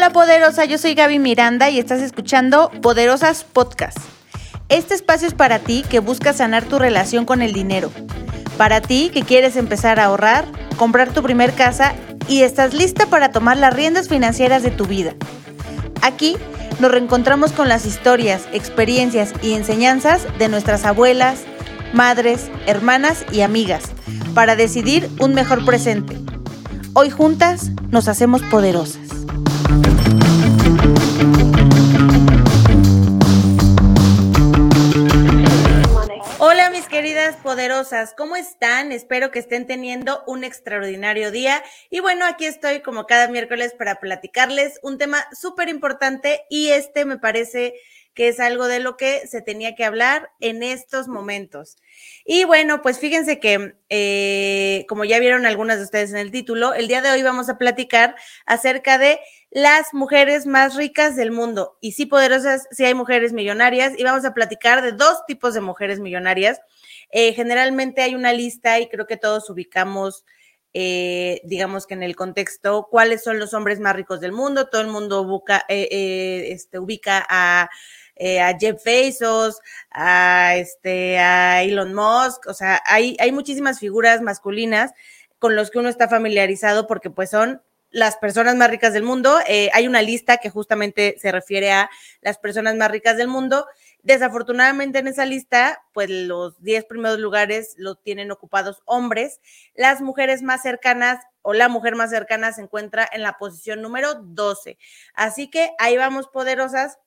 Hola 0.00 0.14
poderosa, 0.14 0.64
yo 0.64 0.78
soy 0.78 0.94
Gaby 0.94 1.18
Miranda 1.18 1.68
y 1.68 1.78
estás 1.78 2.00
escuchando 2.00 2.70
Poderosas 2.80 3.44
Podcast. 3.44 3.98
Este 4.70 4.94
espacio 4.94 5.28
es 5.28 5.34
para 5.34 5.58
ti 5.58 5.84
que 5.90 5.98
buscas 5.98 6.38
sanar 6.38 6.64
tu 6.64 6.78
relación 6.78 7.26
con 7.26 7.42
el 7.42 7.52
dinero. 7.52 7.90
Para 8.56 8.80
ti 8.80 9.10
que 9.12 9.24
quieres 9.24 9.56
empezar 9.56 10.00
a 10.00 10.06
ahorrar, 10.06 10.46
comprar 10.78 11.12
tu 11.12 11.22
primer 11.22 11.52
casa 11.52 11.92
y 12.28 12.44
estás 12.44 12.72
lista 12.72 13.08
para 13.08 13.30
tomar 13.30 13.58
las 13.58 13.74
riendas 13.74 14.08
financieras 14.08 14.62
de 14.62 14.70
tu 14.70 14.86
vida. 14.86 15.12
Aquí 16.00 16.38
nos 16.78 16.90
reencontramos 16.90 17.52
con 17.52 17.68
las 17.68 17.84
historias, 17.84 18.48
experiencias 18.54 19.34
y 19.42 19.52
enseñanzas 19.52 20.26
de 20.38 20.48
nuestras 20.48 20.86
abuelas, 20.86 21.40
madres, 21.92 22.50
hermanas 22.64 23.26
y 23.32 23.42
amigas 23.42 23.82
para 24.34 24.56
decidir 24.56 25.10
un 25.18 25.34
mejor 25.34 25.62
presente. 25.66 26.16
Hoy 26.94 27.10
juntas 27.10 27.72
nos 27.90 28.08
hacemos 28.08 28.40
poderosas. 28.44 29.09
Queridas 37.00 37.36
poderosas, 37.36 38.12
¿cómo 38.14 38.36
están? 38.36 38.92
Espero 38.92 39.30
que 39.30 39.38
estén 39.38 39.66
teniendo 39.66 40.22
un 40.26 40.44
extraordinario 40.44 41.30
día. 41.30 41.64
Y 41.88 42.00
bueno, 42.00 42.26
aquí 42.26 42.44
estoy 42.44 42.82
como 42.82 43.06
cada 43.06 43.26
miércoles 43.26 43.72
para 43.72 44.00
platicarles 44.00 44.78
un 44.82 44.98
tema 44.98 45.24
súper 45.32 45.70
importante 45.70 46.42
y 46.50 46.68
este 46.68 47.06
me 47.06 47.16
parece 47.16 47.72
que 48.12 48.28
es 48.28 48.38
algo 48.38 48.66
de 48.66 48.80
lo 48.80 48.98
que 48.98 49.26
se 49.26 49.40
tenía 49.40 49.74
que 49.74 49.86
hablar 49.86 50.30
en 50.40 50.62
estos 50.62 51.08
momentos. 51.08 51.78
Y 52.26 52.44
bueno, 52.44 52.82
pues 52.82 52.98
fíjense 52.98 53.38
que, 53.38 53.76
eh, 53.88 54.84
como 54.86 55.06
ya 55.06 55.18
vieron 55.20 55.46
algunas 55.46 55.78
de 55.78 55.84
ustedes 55.84 56.10
en 56.10 56.18
el 56.18 56.30
título, 56.30 56.74
el 56.74 56.86
día 56.86 57.00
de 57.00 57.10
hoy 57.10 57.22
vamos 57.22 57.48
a 57.48 57.56
platicar 57.56 58.14
acerca 58.44 58.98
de 58.98 59.20
las 59.50 59.94
mujeres 59.94 60.44
más 60.44 60.74
ricas 60.74 61.16
del 61.16 61.30
mundo. 61.30 61.78
Y 61.80 61.92
sí, 61.92 62.04
poderosas, 62.04 62.68
sí 62.70 62.84
hay 62.84 62.92
mujeres 62.92 63.32
millonarias 63.32 63.94
y 63.96 64.04
vamos 64.04 64.26
a 64.26 64.34
platicar 64.34 64.82
de 64.82 64.92
dos 64.92 65.24
tipos 65.26 65.54
de 65.54 65.62
mujeres 65.62 65.98
millonarias. 65.98 66.60
Eh, 67.10 67.32
generalmente 67.32 68.02
hay 68.02 68.14
una 68.14 68.32
lista 68.32 68.78
y 68.80 68.88
creo 68.88 69.06
que 69.06 69.16
todos 69.16 69.48
ubicamos. 69.50 70.24
Eh, 70.72 71.40
digamos 71.44 71.86
que 71.86 71.94
en 71.94 72.04
el 72.04 72.14
contexto, 72.14 72.86
cuáles 72.88 73.24
son 73.24 73.40
los 73.40 73.54
hombres 73.54 73.80
más 73.80 73.96
ricos 73.96 74.20
del 74.20 74.32
mundo. 74.32 74.68
Todo 74.68 74.80
el 74.80 74.86
mundo 74.88 75.22
ubica, 75.22 75.64
este, 75.68 76.78
ubica 76.78 77.26
a 77.28 77.68
eh, 78.22 78.38
Jeff 78.60 78.84
Bezos, 78.84 79.60
a, 79.90 80.54
este, 80.56 81.18
a 81.18 81.62
Elon 81.62 81.94
Musk, 81.94 82.46
o 82.48 82.54
sea, 82.54 82.82
hay, 82.84 83.16
hay 83.18 83.32
muchísimas 83.32 83.80
figuras 83.80 84.20
masculinas 84.20 84.92
con 85.38 85.56
los 85.56 85.70
que 85.70 85.78
uno 85.78 85.88
está 85.88 86.06
familiarizado 86.06 86.86
porque 86.86 87.08
pues 87.08 87.30
son 87.30 87.62
las 87.90 88.18
personas 88.18 88.56
más 88.56 88.70
ricas 88.70 88.92
del 88.92 89.04
mundo. 89.04 89.38
Eh, 89.48 89.70
hay 89.72 89.88
una 89.88 90.02
lista 90.02 90.36
que 90.36 90.50
justamente 90.50 91.16
se 91.18 91.32
refiere 91.32 91.72
a 91.72 91.90
las 92.20 92.36
personas 92.36 92.76
más 92.76 92.90
ricas 92.90 93.16
del 93.16 93.28
mundo. 93.28 93.66
Desafortunadamente 94.02 94.98
en 94.98 95.08
esa 95.08 95.26
lista, 95.26 95.82
pues 95.92 96.08
los 96.10 96.60
10 96.62 96.84
primeros 96.86 97.18
lugares 97.18 97.74
los 97.76 98.02
tienen 98.02 98.30
ocupados 98.30 98.82
hombres. 98.86 99.40
Las 99.74 100.00
mujeres 100.00 100.42
más 100.42 100.62
cercanas 100.62 101.24
o 101.42 101.52
la 101.52 101.68
mujer 101.68 101.96
más 101.96 102.10
cercana 102.10 102.52
se 102.52 102.62
encuentra 102.62 103.08
en 103.12 103.22
la 103.22 103.38
posición 103.38 103.82
número 103.82 104.14
12. 104.14 104.78
Así 105.14 105.50
que 105.50 105.72
ahí 105.78 105.96
vamos 105.96 106.28
poderosas 106.28 106.98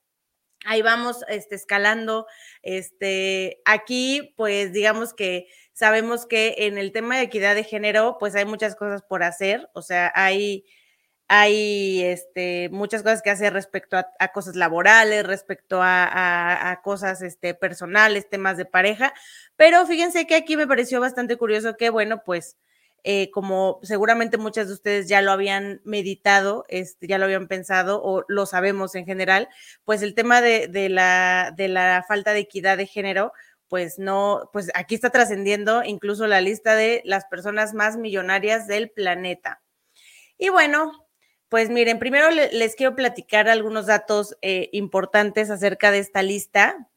ahí 0.66 0.82
vamos 0.82 1.24
este, 1.28 1.56
escalando. 1.56 2.28
Este, 2.62 3.62
aquí, 3.66 4.34
pues 4.38 4.72
digamos 4.74 5.14
que 5.14 5.48
sabemos 5.74 6.26
que 6.26 6.56
en 6.60 6.78
el 6.78 6.92
tema 6.92 7.18
de 7.18 7.24
equidad 7.24 7.56
de 7.56 7.64
género, 7.64 8.18
pues 8.20 8.36
hay 8.36 8.46
muchas 8.46 8.76
cosas 8.76 9.02
por 9.04 9.24
hacer, 9.24 9.70
o 9.74 9.82
sea, 9.82 10.12
hay, 10.16 10.66
hay 11.36 12.04
este, 12.04 12.70
muchas 12.70 13.02
cosas 13.02 13.24
que 13.24 13.32
hacer 13.32 13.54
respecto 13.54 13.98
a, 13.98 14.28
cosas 14.28 14.56
laborales, 14.56 15.26
respecto 15.26 15.80
a, 15.82 16.80
cosas 16.84 17.24
este, 17.24 17.56
personales, 17.56 18.30
temas 18.30 18.56
de 18.56 18.66
pareja, 18.66 19.16
pero 19.56 19.84
fíjense 19.88 20.28
que 20.28 20.36
aquí 20.36 20.56
me 20.56 20.68
pareció 20.68 21.02
bastante 21.02 21.36
curioso 21.36 21.76
que, 21.76 21.90
bueno, 21.90 22.22
pues 22.24 22.56
eh, 23.04 23.32
como 23.32 23.80
seguramente 23.82 24.38
muchas 24.38 24.68
de 24.68 24.76
ustedes 24.76 25.08
ya 25.08 25.24
lo 25.24 25.32
habían 25.32 25.82
meditado, 25.86 26.66
este, 26.70 27.08
ya 27.08 27.18
lo 27.18 27.26
habían 27.26 27.48
pensado 27.48 28.00
o 28.04 28.24
lo 28.28 28.46
sabemos 28.46 28.94
en 28.94 29.08
general, 29.08 29.50
pues 29.86 30.04
el 30.04 30.14
tema 30.14 30.40
de, 30.40 30.70
la, 30.90 31.52
de 31.58 31.68
la 31.68 32.06
falta 32.08 32.34
de 32.34 32.42
equidad 32.42 32.78
de 32.78 32.86
género, 32.86 33.34
pues 33.70 33.98
no, 33.98 34.52
pues 34.54 34.70
aquí 34.76 34.94
está 34.94 35.10
trascendiendo 35.10 35.84
incluso 35.84 36.28
la 36.28 36.42
lista 36.42 36.76
de 36.76 37.02
las 37.06 37.26
personas 37.26 37.74
más 37.74 37.98
millonarias 37.98 38.68
del 38.68 38.92
planeta. 38.92 39.64
Y 40.38 40.50
bueno, 40.50 41.03
pues 41.54 41.70
miren, 41.70 42.00
primero 42.00 42.32
les 42.32 42.76
quiero 42.76 42.96
platicar 42.96 43.48
algunos 43.48 43.86
datos 43.86 44.36
eh, 44.42 44.70
importantes 44.72 45.52
acerca 45.52 45.92
de 45.92 46.00
esta 46.00 46.24
lista. 46.24 46.90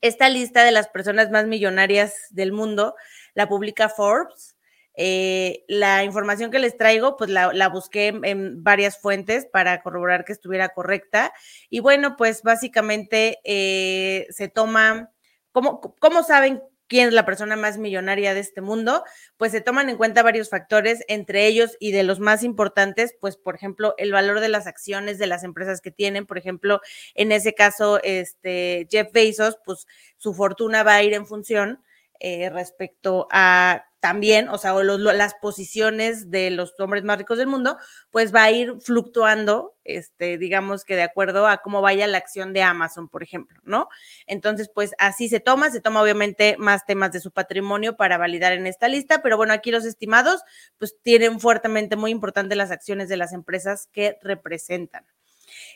Esta 0.00 0.30
lista 0.30 0.64
de 0.64 0.72
las 0.72 0.88
personas 0.88 1.30
más 1.30 1.46
millonarias 1.46 2.14
del 2.30 2.50
mundo 2.50 2.94
la 3.34 3.46
publica 3.46 3.90
Forbes 3.90 4.56
eh, 4.96 5.66
la 5.68 6.02
información 6.02 6.50
que 6.50 6.60
les 6.60 6.78
traigo, 6.78 7.18
pues 7.18 7.28
la, 7.28 7.68
busqué 7.68 8.18
en, 8.22 8.64
varias 8.64 8.98
fuentes 8.98 9.44
para 9.44 9.82
corroborar 9.82 10.24
que 10.24 10.32
estuviera 10.32 10.70
correcta. 10.70 11.34
Y 11.68 11.80
bueno, 11.80 12.16
pues 12.16 12.42
básicamente 12.42 13.38
eh, 13.44 14.26
se 14.30 14.48
toma, 14.48 15.10
¿cómo, 15.52 15.82
¿cómo 15.98 16.22
saben 16.22 16.62
quién 16.90 17.06
es 17.08 17.14
la 17.14 17.24
persona 17.24 17.54
más 17.54 17.78
millonaria 17.78 18.34
de 18.34 18.40
este 18.40 18.60
mundo? 18.60 19.04
Pues 19.38 19.52
se 19.52 19.60
toman 19.60 19.88
en 19.88 19.96
cuenta 19.96 20.24
varios 20.24 20.50
factores, 20.50 21.04
entre 21.06 21.46
ellos 21.46 21.76
y 21.78 21.92
de 21.92 22.02
los 22.02 22.18
más 22.18 22.42
importantes, 22.42 23.14
pues 23.20 23.36
por 23.36 23.54
ejemplo, 23.54 23.94
el 23.96 24.10
valor 24.10 24.40
de 24.40 24.48
las 24.48 24.66
acciones 24.66 25.16
de 25.18 25.28
las 25.28 25.44
empresas 25.44 25.80
que 25.80 25.92
tienen. 25.92 26.26
Por 26.26 26.36
ejemplo, 26.36 26.80
en 27.14 27.30
ese 27.30 27.54
caso, 27.54 28.02
este 28.02 28.88
Jeff 28.90 29.12
Bezos, 29.12 29.56
pues 29.64 29.86
su 30.18 30.34
fortuna 30.34 30.82
va 30.82 30.96
a 30.96 31.02
ir 31.04 31.14
en 31.14 31.26
función 31.26 31.80
eh, 32.20 32.50
respecto 32.50 33.26
a 33.32 33.86
también, 34.00 34.48
o 34.48 34.56
sea, 34.56 34.72
las 34.82 35.34
posiciones 35.34 36.30
de 36.30 36.50
los 36.50 36.78
hombres 36.80 37.04
más 37.04 37.18
ricos 37.18 37.36
del 37.36 37.46
mundo, 37.46 37.76
pues 38.10 38.34
va 38.34 38.44
a 38.44 38.50
ir 38.50 38.74
fluctuando, 38.80 39.76
este, 39.84 40.38
digamos 40.38 40.86
que 40.86 40.96
de 40.96 41.02
acuerdo 41.02 41.46
a 41.46 41.58
cómo 41.58 41.82
vaya 41.82 42.06
la 42.06 42.16
acción 42.16 42.54
de 42.54 42.62
Amazon, 42.62 43.08
por 43.08 43.22
ejemplo, 43.22 43.60
¿no? 43.62 43.88
Entonces, 44.26 44.70
pues 44.74 44.92
así 44.98 45.28
se 45.28 45.40
toma, 45.40 45.70
se 45.70 45.82
toma 45.82 46.02
obviamente 46.02 46.56
más 46.58 46.86
temas 46.86 47.12
de 47.12 47.20
su 47.20 47.30
patrimonio 47.30 47.96
para 47.96 48.16
validar 48.16 48.52
en 48.52 48.66
esta 48.66 48.88
lista, 48.88 49.20
pero 49.22 49.36
bueno, 49.36 49.52
aquí 49.52 49.70
los 49.70 49.84
estimados, 49.84 50.42
pues 50.78 50.96
tienen 51.02 51.38
fuertemente 51.38 51.96
muy 51.96 52.10
importante 52.10 52.56
las 52.56 52.70
acciones 52.70 53.10
de 53.10 53.18
las 53.18 53.34
empresas 53.34 53.88
que 53.92 54.18
representan. 54.22 55.04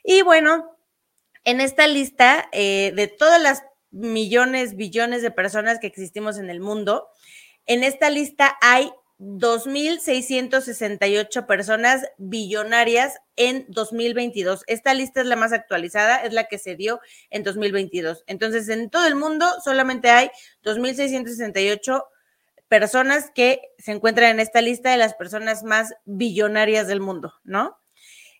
Y 0.03 0.23
bueno, 0.23 0.79
en 1.45 1.61
esta 1.61 1.87
lista 1.87 2.49
eh, 2.53 2.93
de 2.97 3.07
todas 3.07 3.41
las 3.41 3.65
millones, 3.95 4.77
billones 4.77 5.23
de 5.23 5.31
personas 5.31 5.79
que 5.79 5.87
existimos 5.87 6.39
en 6.39 6.51
el 6.51 6.61
mundo, 6.61 7.09
en 7.67 7.85
esta 7.85 8.11
lista 8.11 8.59
hay 8.61 8.93
2.668 9.19 11.47
personas 11.47 12.05
billonarias 12.19 13.15
en 13.37 13.65
2022. 13.69 14.65
Esta 14.67 14.93
lista 14.93 15.21
es 15.21 15.27
la 15.27 15.37
más 15.37 15.53
actualizada, 15.53 16.25
es 16.25 16.33
la 16.33 16.45
que 16.45 16.59
se 16.59 16.75
dio 16.75 16.99
en 17.31 17.45
2022. 17.45 18.25
Entonces, 18.27 18.69
en 18.69 18.91
todo 18.91 19.07
el 19.07 19.15
mundo 19.15 19.47
solamente 19.65 20.11
hay 20.11 20.31
2.668 20.65 22.03
personas 22.69 23.31
que 23.35 23.63
se 23.79 23.93
encuentran 23.93 24.31
en 24.31 24.41
esta 24.41 24.61
lista 24.61 24.91
de 24.91 24.97
las 24.97 25.15
personas 25.15 25.63
más 25.63 25.95
billonarias 26.05 26.89
del 26.89 27.01
mundo, 27.01 27.35
¿no? 27.45 27.79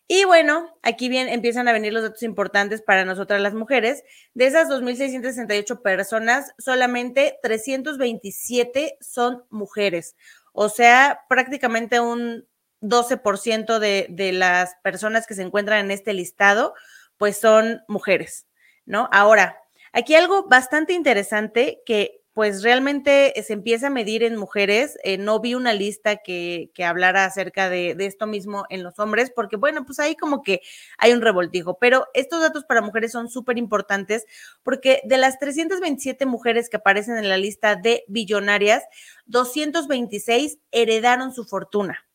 Y 0.07 0.25
bueno, 0.25 0.77
aquí 0.83 1.09
bien 1.09 1.27
empiezan 1.29 1.67
a 1.67 1.73
venir 1.73 1.91
los 1.91 2.03
datos 2.03 2.21
importantes 2.21 2.81
para 2.83 3.05
nosotras 3.05 3.41
las 3.41 3.55
mujeres. 3.55 4.03
De 4.35 4.45
esas 4.45 4.69
2.668 4.69 5.81
personas, 5.81 6.53
solamente 6.59 7.39
327 7.41 8.97
son 9.01 9.43
mujeres. 9.49 10.15
O 10.53 10.69
sea, 10.69 11.21
prácticamente 11.27 11.99
un 11.99 12.47
12% 12.81 13.79
de, 13.79 14.05
de 14.09 14.31
las 14.31 14.75
personas 14.83 15.25
que 15.25 15.33
se 15.33 15.41
encuentran 15.41 15.83
en 15.83 15.91
este 15.91 16.13
listado, 16.13 16.75
pues 17.17 17.39
son 17.39 17.81
mujeres, 17.87 18.45
¿no? 18.85 19.09
Ahora, 19.11 19.57
aquí 19.91 20.13
algo 20.13 20.47
bastante 20.47 20.93
interesante 20.93 21.81
que 21.83 22.21
pues 22.35 22.63
realmente 22.63 23.33
se 23.47 23.53
empieza 23.53 23.87
a 23.87 23.89
medir 23.89 24.21
en 24.21 24.35
mujeres. 24.35 24.99
Eh, 25.05 25.17
no 25.17 25.39
vi 25.39 25.53
una 25.53 25.71
lista 25.71 26.17
que, 26.17 26.69
que 26.73 26.83
hablara 26.83 27.23
acerca 27.23 27.69
de, 27.69 27.95
de, 27.95 28.05
esto 28.07 28.27
mismo 28.27 28.65
en 28.69 28.83
los 28.83 28.99
hombres, 28.99 29.31
porque 29.33 29.55
bueno, 29.55 29.85
pues 29.85 30.01
ahí 30.01 30.17
como 30.17 30.43
que 30.43 30.59
hay 30.97 31.13
un 31.13 31.21
revoltijo, 31.21 31.79
pero 31.79 32.07
estos 32.13 32.41
datos 32.41 32.65
para 32.65 32.81
mujeres 32.81 33.13
son 33.13 33.29
súper 33.29 33.57
importantes 33.57 34.25
porque 34.63 34.99
de 35.05 35.17
las 35.17 35.39
327 35.39 36.25
mujeres 36.25 36.67
que 36.67 36.75
aparecen 36.75 37.15
en 37.15 37.29
la 37.29 37.37
lista 37.37 37.77
de 37.77 38.03
billonarias, 38.09 38.83
226 39.27 40.59
heredaron 40.73 41.33
su 41.33 41.45
fortuna. 41.45 42.05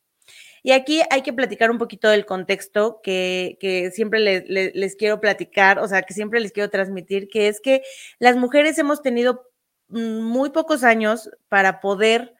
Y 0.63 0.73
aquí 0.73 1.01
hay 1.09 1.23
que 1.23 1.33
platicar 1.33 1.71
un 1.71 1.79
poquito 1.79 2.09
del 2.09 2.27
contexto 2.27 2.99
que, 3.01 3.57
que 3.59 3.89
siempre 3.89 4.19
les, 4.19 4.47
les, 4.47 4.75
les, 4.75 4.95
quiero 4.95 5.19
platicar, 5.19 5.79
o 5.79 5.87
sea, 5.87 6.03
que 6.03 6.13
siempre 6.13 6.39
les 6.39 6.51
quiero 6.51 6.69
transmitir, 6.69 7.27
que 7.29 7.47
es 7.47 7.59
que 7.59 7.81
las 8.19 8.35
mujeres 8.35 8.77
hemos 8.77 9.01
tenido 9.01 9.50
muy 9.91 10.49
pocos 10.49 10.83
años 10.83 11.29
para 11.49 11.79
poder 11.79 12.33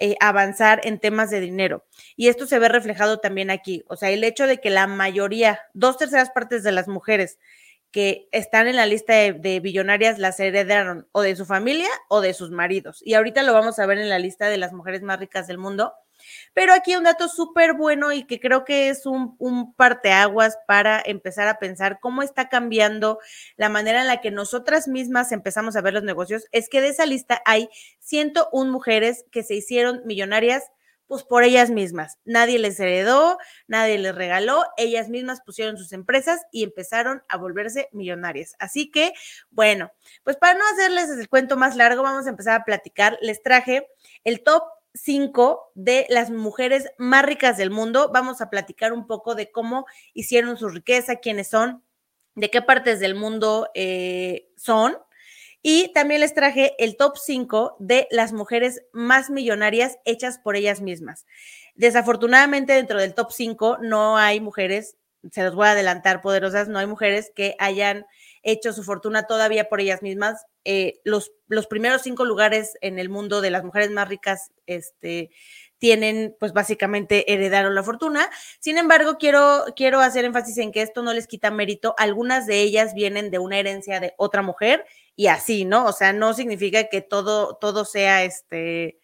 eh, 0.00 0.16
avanzar 0.20 0.80
en 0.84 1.00
temas 1.00 1.30
de 1.30 1.40
dinero. 1.40 1.84
Y 2.16 2.28
esto 2.28 2.46
se 2.46 2.58
ve 2.58 2.68
reflejado 2.68 3.18
también 3.18 3.50
aquí. 3.50 3.84
O 3.88 3.96
sea, 3.96 4.10
el 4.10 4.22
hecho 4.22 4.46
de 4.46 4.60
que 4.60 4.70
la 4.70 4.86
mayoría, 4.86 5.60
dos 5.74 5.96
terceras 5.96 6.30
partes 6.30 6.62
de 6.62 6.72
las 6.72 6.86
mujeres 6.86 7.38
que 7.90 8.28
están 8.30 8.68
en 8.68 8.76
la 8.76 8.86
lista 8.86 9.14
de, 9.14 9.32
de, 9.32 9.60
billonarias 9.60 10.18
las 10.18 10.38
heredaron 10.38 11.08
o 11.12 11.22
de 11.22 11.34
su 11.34 11.46
familia 11.46 11.88
o 12.08 12.20
de 12.20 12.34
sus 12.34 12.50
maridos. 12.50 13.02
Y 13.04 13.14
ahorita 13.14 13.42
lo 13.42 13.54
vamos 13.54 13.78
a 13.78 13.86
ver 13.86 13.98
en 13.98 14.08
la 14.08 14.18
lista 14.18 14.48
de 14.48 14.58
las 14.58 14.72
mujeres 14.72 15.02
más 15.02 15.18
ricas 15.18 15.46
del 15.48 15.58
mundo. 15.58 15.92
Pero 16.54 16.72
aquí 16.72 16.96
un 16.96 17.04
dato 17.04 17.28
súper 17.28 17.74
bueno 17.74 18.12
y 18.12 18.24
que 18.24 18.40
creo 18.40 18.64
que 18.64 18.88
es 18.88 19.06
un, 19.06 19.36
un 19.38 19.74
parteaguas 19.74 20.58
para 20.66 21.02
empezar 21.04 21.48
a 21.48 21.58
pensar 21.58 21.98
cómo 22.00 22.22
está 22.22 22.48
cambiando 22.48 23.18
la 23.56 23.68
manera 23.68 24.00
en 24.00 24.06
la 24.06 24.20
que 24.20 24.30
nosotras 24.30 24.88
mismas 24.88 25.32
empezamos 25.32 25.76
a 25.76 25.80
ver 25.80 25.94
los 25.94 26.02
negocios, 26.02 26.46
es 26.52 26.68
que 26.68 26.80
de 26.80 26.88
esa 26.88 27.06
lista 27.06 27.42
hay 27.44 27.68
101 28.00 28.70
mujeres 28.70 29.24
que 29.30 29.42
se 29.42 29.54
hicieron 29.54 30.02
millonarias 30.04 30.64
pues 31.08 31.24
por 31.24 31.42
ellas 31.42 31.70
mismas. 31.70 32.18
Nadie 32.24 32.58
les 32.58 32.78
heredó, 32.78 33.38
nadie 33.66 33.98
les 33.98 34.14
regaló, 34.14 34.62
ellas 34.76 35.08
mismas 35.08 35.40
pusieron 35.40 35.78
sus 35.78 35.92
empresas 35.92 36.42
y 36.52 36.62
empezaron 36.62 37.22
a 37.28 37.38
volverse 37.38 37.88
millonarias. 37.92 38.54
Así 38.58 38.90
que, 38.90 39.14
bueno, 39.50 39.90
pues 40.22 40.36
para 40.36 40.56
no 40.56 40.64
hacerles 40.72 41.08
el 41.08 41.28
cuento 41.28 41.56
más 41.56 41.76
largo, 41.76 42.02
vamos 42.02 42.26
a 42.26 42.30
empezar 42.30 42.60
a 42.60 42.64
platicar. 42.64 43.18
Les 43.22 43.42
traje 43.42 43.88
el 44.22 44.42
top 44.42 44.62
cinco 44.94 45.70
de 45.74 46.06
las 46.08 46.30
mujeres 46.30 46.88
más 46.98 47.24
ricas 47.24 47.56
del 47.56 47.70
mundo. 47.70 48.10
Vamos 48.12 48.40
a 48.40 48.50
platicar 48.50 48.92
un 48.92 49.06
poco 49.06 49.34
de 49.34 49.50
cómo 49.50 49.86
hicieron 50.14 50.56
su 50.56 50.68
riqueza, 50.68 51.16
quiénes 51.16 51.48
son, 51.48 51.82
de 52.34 52.50
qué 52.50 52.62
partes 52.62 53.00
del 53.00 53.14
mundo 53.14 53.68
eh, 53.74 54.48
son. 54.56 54.96
Y 55.62 55.92
también 55.92 56.20
les 56.20 56.34
traje 56.34 56.74
el 56.78 56.96
top 56.96 57.16
5 57.16 57.76
de 57.80 58.06
las 58.10 58.32
mujeres 58.32 58.82
más 58.92 59.28
millonarias 59.28 59.98
hechas 60.04 60.38
por 60.38 60.56
ellas 60.56 60.80
mismas. 60.80 61.26
Desafortunadamente, 61.74 62.72
dentro 62.72 63.00
del 63.00 63.14
top 63.14 63.32
5 63.32 63.78
no 63.82 64.16
hay 64.16 64.40
mujeres, 64.40 64.96
se 65.32 65.42
los 65.42 65.54
voy 65.54 65.66
a 65.66 65.72
adelantar, 65.72 66.22
poderosas, 66.22 66.68
no 66.68 66.78
hay 66.78 66.86
mujeres 66.86 67.32
que 67.34 67.56
hayan 67.58 68.06
hecho 68.42 68.72
su 68.72 68.82
fortuna 68.82 69.26
todavía 69.26 69.68
por 69.68 69.80
ellas 69.80 70.02
mismas. 70.02 70.46
Eh, 70.64 71.00
los, 71.04 71.32
los 71.48 71.66
primeros 71.66 72.02
cinco 72.02 72.24
lugares 72.24 72.76
en 72.80 72.98
el 72.98 73.08
mundo 73.08 73.40
de 73.40 73.50
las 73.50 73.64
mujeres 73.64 73.90
más 73.90 74.08
ricas 74.08 74.50
este, 74.66 75.30
tienen, 75.78 76.36
pues 76.38 76.52
básicamente 76.52 77.32
heredaron 77.32 77.74
la 77.74 77.82
fortuna. 77.82 78.28
Sin 78.60 78.78
embargo, 78.78 79.16
quiero, 79.18 79.64
quiero 79.76 80.00
hacer 80.00 80.24
énfasis 80.24 80.58
en 80.58 80.72
que 80.72 80.82
esto 80.82 81.02
no 81.02 81.14
les 81.14 81.26
quita 81.26 81.50
mérito. 81.50 81.94
Algunas 81.98 82.46
de 82.46 82.60
ellas 82.60 82.94
vienen 82.94 83.30
de 83.30 83.38
una 83.38 83.58
herencia 83.58 84.00
de 84.00 84.14
otra 84.18 84.42
mujer 84.42 84.84
y 85.16 85.28
así, 85.28 85.64
¿no? 85.64 85.86
O 85.86 85.92
sea, 85.92 86.12
no 86.12 86.34
significa 86.34 86.88
que 86.88 87.00
todo, 87.00 87.56
todo 87.56 87.84
sea, 87.84 88.24
este, 88.24 88.98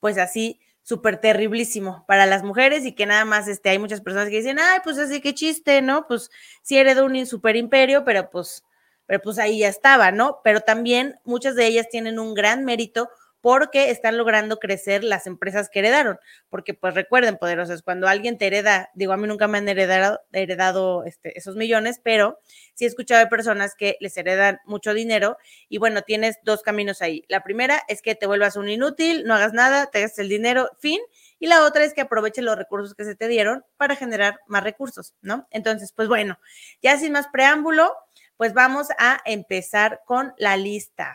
pues 0.00 0.18
así 0.18 0.60
súper 0.82 1.20
terriblísimo 1.20 2.04
para 2.06 2.26
las 2.26 2.44
mujeres 2.44 2.84
y 2.84 2.92
que 2.92 3.06
nada 3.06 3.24
más 3.24 3.48
este, 3.48 3.70
hay 3.70 3.78
muchas 3.80 4.00
personas 4.00 4.28
que 4.28 4.36
dicen, 4.36 4.60
ay, 4.60 4.78
pues 4.84 4.98
así 4.98 5.20
que 5.20 5.34
chiste, 5.34 5.82
¿no? 5.82 6.06
Pues 6.06 6.30
sí 6.62 6.78
heredó 6.78 7.04
un 7.04 7.26
super 7.26 7.56
imperio, 7.56 8.04
pero 8.04 8.30
pues 8.30 8.62
pero 9.06 9.20
pues 9.20 9.38
ahí 9.38 9.60
ya 9.60 9.68
estaba, 9.68 10.12
¿no? 10.12 10.40
Pero 10.44 10.60
también 10.60 11.16
muchas 11.24 11.54
de 11.54 11.66
ellas 11.66 11.88
tienen 11.88 12.18
un 12.18 12.34
gran 12.34 12.64
mérito 12.64 13.08
porque 13.46 13.90
están 13.90 14.18
logrando 14.18 14.58
crecer 14.58 15.04
las 15.04 15.28
empresas 15.28 15.68
que 15.68 15.78
heredaron. 15.78 16.18
Porque, 16.48 16.74
pues 16.74 16.94
recuerden, 16.94 17.36
poderosos, 17.36 17.82
cuando 17.82 18.08
alguien 18.08 18.38
te 18.38 18.48
hereda, 18.48 18.90
digo, 18.94 19.12
a 19.12 19.16
mí 19.16 19.28
nunca 19.28 19.46
me 19.46 19.58
han 19.58 19.68
heredado, 19.68 20.20
heredado 20.32 21.04
este, 21.04 21.38
esos 21.38 21.54
millones, 21.54 22.00
pero 22.02 22.40
sí 22.74 22.86
he 22.86 22.88
escuchado 22.88 23.20
de 23.20 23.28
personas 23.28 23.76
que 23.76 23.98
les 24.00 24.16
heredan 24.16 24.58
mucho 24.64 24.94
dinero 24.94 25.36
y 25.68 25.78
bueno, 25.78 26.02
tienes 26.02 26.38
dos 26.42 26.62
caminos 26.62 27.02
ahí. 27.02 27.24
La 27.28 27.44
primera 27.44 27.80
es 27.86 28.02
que 28.02 28.16
te 28.16 28.26
vuelvas 28.26 28.56
un 28.56 28.68
inútil, 28.68 29.22
no 29.26 29.34
hagas 29.34 29.52
nada, 29.52 29.86
te 29.92 30.00
gastes 30.00 30.18
el 30.18 30.28
dinero, 30.28 30.68
fin. 30.80 31.00
Y 31.38 31.46
la 31.46 31.62
otra 31.64 31.84
es 31.84 31.94
que 31.94 32.00
aproveches 32.00 32.42
los 32.42 32.58
recursos 32.58 32.96
que 32.96 33.04
se 33.04 33.14
te 33.14 33.28
dieron 33.28 33.64
para 33.76 33.94
generar 33.94 34.40
más 34.48 34.64
recursos, 34.64 35.14
¿no? 35.20 35.46
Entonces, 35.52 35.92
pues 35.92 36.08
bueno, 36.08 36.40
ya 36.82 36.98
sin 36.98 37.12
más 37.12 37.28
preámbulo, 37.28 37.94
pues 38.36 38.54
vamos 38.54 38.88
a 38.98 39.20
empezar 39.24 40.02
con 40.06 40.32
la 40.38 40.56
lista. 40.56 41.14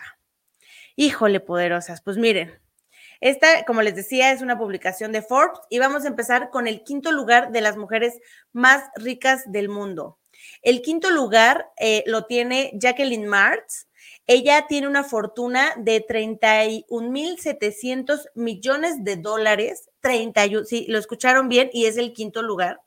Híjole, 0.96 1.40
poderosas, 1.40 2.02
pues 2.02 2.18
miren, 2.18 2.62
esta, 3.22 3.64
como 3.66 3.82
les 3.84 3.96
decía, 3.96 4.32
es 4.32 4.42
una 4.42 4.58
publicación 4.58 5.12
de 5.12 5.22
Forbes 5.22 5.60
y 5.70 5.78
vamos 5.78 6.06
a 6.06 6.08
empezar 6.08 6.50
con 6.50 6.68
el 6.68 6.84
quinto 6.84 7.12
lugar 7.12 7.52
de 7.52 7.62
las 7.62 7.78
mujeres 7.78 8.20
más 8.52 8.86
ricas 8.96 9.44
del 9.52 9.70
mundo. 9.70 10.18
El 10.64 10.82
quinto 10.82 11.12
lugar 11.12 11.70
eh, 11.78 12.04
lo 12.08 12.26
tiene 12.26 12.72
Jacqueline 12.74 13.28
Martz. 13.28 13.88
Ella 14.26 14.66
tiene 14.68 14.88
una 14.88 15.04
fortuna 15.04 15.72
de 15.78 16.04
31.700 16.06 18.26
millones 18.34 19.04
de 19.04 19.18
dólares. 19.18 19.88
31, 20.02 20.66
sí, 20.66 20.88
lo 20.90 20.98
escucharon 20.98 21.48
bien 21.48 21.70
y 21.74 21.86
es 21.86 21.98
el 21.98 22.14
quinto 22.14 22.42
lugar. 22.42 22.82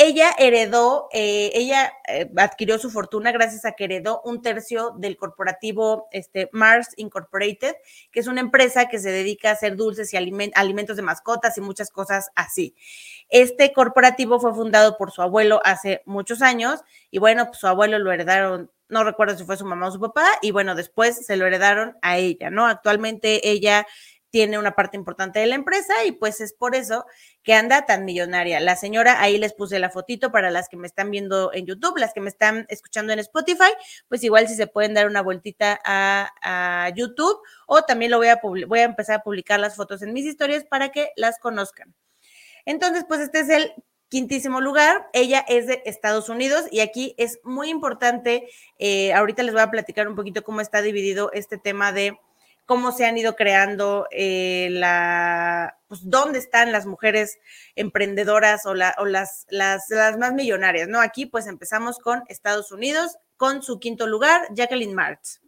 Ella 0.00 0.30
heredó, 0.38 1.08
eh, 1.12 1.50
ella 1.54 1.92
eh, 2.06 2.30
adquirió 2.36 2.78
su 2.78 2.88
fortuna 2.88 3.32
gracias 3.32 3.64
a 3.64 3.72
que 3.72 3.82
heredó 3.82 4.22
un 4.24 4.42
tercio 4.42 4.94
del 4.96 5.16
corporativo 5.16 6.06
este, 6.12 6.48
Mars 6.52 6.90
Incorporated, 6.98 7.74
que 8.12 8.20
es 8.20 8.28
una 8.28 8.40
empresa 8.40 8.86
que 8.86 9.00
se 9.00 9.10
dedica 9.10 9.50
a 9.50 9.54
hacer 9.54 9.74
dulces 9.74 10.14
y 10.14 10.16
aliment 10.16 10.56
alimentos 10.56 10.96
de 10.96 11.02
mascotas 11.02 11.58
y 11.58 11.62
muchas 11.62 11.90
cosas 11.90 12.30
así. 12.36 12.76
Este 13.28 13.72
corporativo 13.72 14.38
fue 14.38 14.54
fundado 14.54 14.96
por 14.96 15.10
su 15.10 15.20
abuelo 15.20 15.60
hace 15.64 16.00
muchos 16.06 16.42
años 16.42 16.80
y 17.10 17.18
bueno, 17.18 17.46
pues 17.46 17.58
su 17.58 17.66
abuelo 17.66 17.98
lo 17.98 18.12
heredaron, 18.12 18.70
no 18.88 19.02
recuerdo 19.02 19.36
si 19.36 19.44
fue 19.44 19.56
su 19.56 19.66
mamá 19.66 19.88
o 19.88 19.90
su 19.90 19.98
papá, 19.98 20.26
y 20.42 20.52
bueno, 20.52 20.76
después 20.76 21.26
se 21.26 21.36
lo 21.36 21.44
heredaron 21.44 21.96
a 22.02 22.18
ella, 22.18 22.50
¿no? 22.50 22.66
Actualmente 22.66 23.50
ella 23.50 23.84
tiene 24.30 24.58
una 24.58 24.74
parte 24.74 24.96
importante 24.96 25.38
de 25.38 25.46
la 25.46 25.54
empresa 25.54 26.04
y 26.04 26.12
pues 26.12 26.40
es 26.40 26.52
por 26.52 26.74
eso 26.74 27.06
que 27.42 27.54
anda 27.54 27.86
tan 27.86 28.04
millonaria. 28.04 28.60
La 28.60 28.76
señora, 28.76 29.20
ahí 29.20 29.38
les 29.38 29.54
puse 29.54 29.78
la 29.78 29.90
fotito 29.90 30.30
para 30.30 30.50
las 30.50 30.68
que 30.68 30.76
me 30.76 30.86
están 30.86 31.10
viendo 31.10 31.52
en 31.52 31.66
YouTube, 31.66 31.98
las 31.98 32.12
que 32.12 32.20
me 32.20 32.28
están 32.28 32.66
escuchando 32.68 33.12
en 33.12 33.18
Spotify, 33.20 33.72
pues 34.08 34.22
igual 34.24 34.48
si 34.48 34.54
se 34.54 34.66
pueden 34.66 34.94
dar 34.94 35.06
una 35.06 35.22
vueltita 35.22 35.80
a, 35.84 36.90
YouTube 36.94 37.40
o 37.66 37.82
también 37.82 38.10
lo 38.10 38.18
voy 38.18 38.28
a, 38.28 38.40
voy 38.42 38.78
a 38.78 38.84
empezar 38.84 39.16
a 39.16 39.22
publicar 39.22 39.60
las 39.60 39.76
fotos 39.76 40.02
en 40.02 40.12
mis 40.12 40.24
historias 40.24 40.64
para 40.64 40.90
que 40.90 41.10
las 41.16 41.38
conozcan. 41.38 41.94
Entonces, 42.64 43.04
pues 43.06 43.20
este 43.20 43.40
es 43.40 43.48
el 43.48 43.72
quintísimo 44.08 44.60
lugar. 44.60 45.08
Ella 45.12 45.44
es 45.48 45.66
de 45.66 45.82
Estados 45.84 46.28
Unidos 46.28 46.64
y 46.70 46.80
aquí 46.80 47.14
es 47.18 47.38
muy 47.44 47.68
importante, 47.68 48.48
eh, 48.78 49.12
ahorita 49.12 49.42
les 49.42 49.52
voy 49.52 49.62
a 49.62 49.70
platicar 49.70 50.08
un 50.08 50.16
poquito 50.16 50.42
cómo 50.42 50.60
está 50.60 50.82
dividido 50.82 51.30
este 51.32 51.58
tema 51.58 51.92
de 51.92 52.18
cómo 52.68 52.92
se 52.92 53.06
han 53.06 53.16
ido 53.16 53.34
creando 53.34 54.06
eh, 54.10 54.68
la, 54.72 55.78
pues, 55.88 56.02
dónde 56.04 56.38
están 56.38 56.70
las 56.70 56.84
mujeres 56.84 57.38
emprendedoras 57.74 58.66
o, 58.66 58.74
la, 58.74 58.94
o 58.98 59.06
las, 59.06 59.46
las, 59.48 59.88
las, 59.88 60.18
más 60.18 60.34
millonarias, 60.34 60.86
¿no? 60.86 61.00
Aquí 61.00 61.24
pues 61.24 61.46
empezamos 61.46 61.98
con 61.98 62.24
Estados 62.28 62.70
Unidos, 62.70 63.16
con 63.38 63.62
su 63.62 63.80
quinto 63.80 64.06
lugar, 64.06 64.46
Jacqueline 64.54 64.92
Martz. 64.92 65.40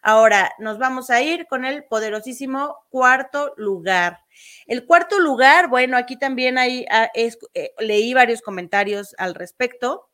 Ahora 0.00 0.50
nos 0.58 0.78
vamos 0.78 1.10
a 1.10 1.20
ir 1.20 1.46
con 1.46 1.66
el 1.66 1.84
poderosísimo 1.84 2.86
cuarto 2.88 3.52
lugar. 3.58 4.20
El 4.66 4.86
cuarto 4.86 5.18
lugar, 5.18 5.68
bueno, 5.68 5.98
aquí 5.98 6.18
también 6.18 6.56
hay, 6.56 6.86
ah, 6.90 7.10
eh, 7.14 7.34
leí 7.80 8.14
varios 8.14 8.40
comentarios 8.40 9.14
al 9.18 9.34
respecto. 9.34 10.08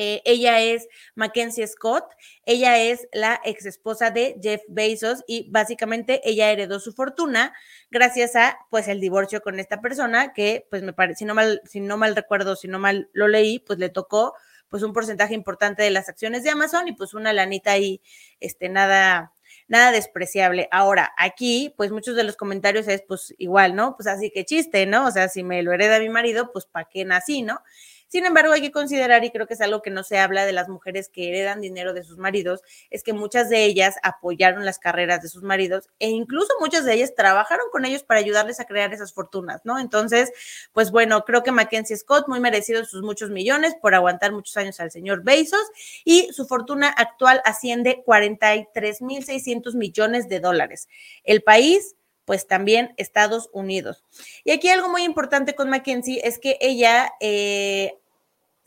Eh, 0.00 0.22
ella 0.24 0.60
es 0.60 0.86
Mackenzie 1.16 1.66
Scott, 1.66 2.04
ella 2.46 2.78
es 2.78 3.08
la 3.12 3.40
ex 3.44 3.66
esposa 3.66 4.12
de 4.12 4.36
Jeff 4.40 4.62
Bezos 4.68 5.24
y 5.26 5.50
básicamente 5.50 6.20
ella 6.22 6.52
heredó 6.52 6.78
su 6.78 6.92
fortuna 6.92 7.52
gracias 7.90 8.36
a 8.36 8.56
pues 8.70 8.86
el 8.86 9.00
divorcio 9.00 9.40
con 9.40 9.58
esta 9.58 9.80
persona 9.80 10.32
que 10.32 10.68
pues 10.70 10.84
me 10.84 10.92
parece, 10.92 11.18
si 11.18 11.24
no 11.24 11.34
mal, 11.34 11.60
si 11.64 11.80
no 11.80 11.96
mal 11.96 12.14
recuerdo, 12.14 12.54
si 12.54 12.68
no 12.68 12.78
mal 12.78 13.10
lo 13.12 13.26
leí, 13.26 13.58
pues 13.58 13.80
le 13.80 13.88
tocó 13.88 14.34
pues 14.68 14.84
un 14.84 14.92
porcentaje 14.92 15.34
importante 15.34 15.82
de 15.82 15.90
las 15.90 16.08
acciones 16.08 16.44
de 16.44 16.50
Amazon 16.50 16.86
y 16.86 16.92
pues 16.92 17.12
una 17.14 17.32
lanita 17.32 17.72
ahí, 17.72 18.00
este, 18.38 18.68
nada, 18.68 19.32
nada 19.66 19.90
despreciable. 19.90 20.68
Ahora, 20.70 21.12
aquí, 21.16 21.74
pues 21.76 21.90
muchos 21.90 22.14
de 22.14 22.22
los 22.22 22.36
comentarios 22.36 22.86
es 22.86 23.02
pues 23.02 23.34
igual, 23.38 23.74
¿no? 23.74 23.96
Pues 23.96 24.06
así 24.06 24.30
que 24.30 24.44
chiste, 24.44 24.86
¿no? 24.86 25.06
O 25.06 25.10
sea, 25.10 25.28
si 25.28 25.42
me 25.42 25.62
lo 25.62 25.72
hereda 25.72 25.98
mi 25.98 26.08
marido, 26.08 26.52
pues 26.52 26.66
¿para 26.66 26.88
qué 26.88 27.04
nací, 27.04 27.42
no? 27.42 27.60
Sin 28.08 28.24
embargo, 28.24 28.52
hay 28.52 28.62
que 28.62 28.72
considerar, 28.72 29.24
y 29.24 29.30
creo 29.30 29.46
que 29.46 29.54
es 29.54 29.60
algo 29.60 29.82
que 29.82 29.90
no 29.90 30.02
se 30.02 30.18
habla 30.18 30.46
de 30.46 30.52
las 30.52 30.68
mujeres 30.68 31.08
que 31.08 31.28
heredan 31.28 31.60
dinero 31.60 31.92
de 31.92 32.02
sus 32.02 32.18
maridos, 32.18 32.62
es 32.90 33.02
que 33.02 33.12
muchas 33.12 33.50
de 33.50 33.64
ellas 33.64 33.96
apoyaron 34.02 34.64
las 34.64 34.78
carreras 34.78 35.22
de 35.22 35.28
sus 35.28 35.42
maridos 35.42 35.90
e 35.98 36.08
incluso 36.08 36.48
muchas 36.60 36.84
de 36.84 36.94
ellas 36.94 37.14
trabajaron 37.14 37.66
con 37.70 37.84
ellos 37.84 38.02
para 38.02 38.20
ayudarles 38.20 38.60
a 38.60 38.64
crear 38.64 38.92
esas 38.92 39.12
fortunas, 39.12 39.60
¿no? 39.64 39.78
Entonces, 39.78 40.32
pues 40.72 40.90
bueno, 40.90 41.24
creo 41.24 41.42
que 41.42 41.52
Mackenzie 41.52 41.96
Scott, 41.96 42.28
muy 42.28 42.40
merecido 42.40 42.84
sus 42.84 43.02
muchos 43.02 43.30
millones 43.30 43.74
por 43.80 43.94
aguantar 43.94 44.32
muchos 44.32 44.56
años 44.56 44.80
al 44.80 44.90
señor 44.90 45.22
Bezos 45.22 45.66
y 46.04 46.32
su 46.32 46.46
fortuna 46.46 46.88
actual 46.88 47.42
asciende 47.44 48.02
43.600 48.06 49.74
millones 49.74 50.28
de 50.28 50.40
dólares. 50.40 50.88
El 51.24 51.42
país 51.42 51.94
pues 52.28 52.46
también 52.46 52.92
Estados 52.98 53.48
Unidos. 53.54 54.04
Y 54.44 54.50
aquí 54.50 54.68
algo 54.68 54.90
muy 54.90 55.02
importante 55.02 55.54
con 55.54 55.70
Mackenzie 55.70 56.20
es 56.24 56.38
que 56.38 56.58
ella 56.60 57.14
eh, 57.20 57.96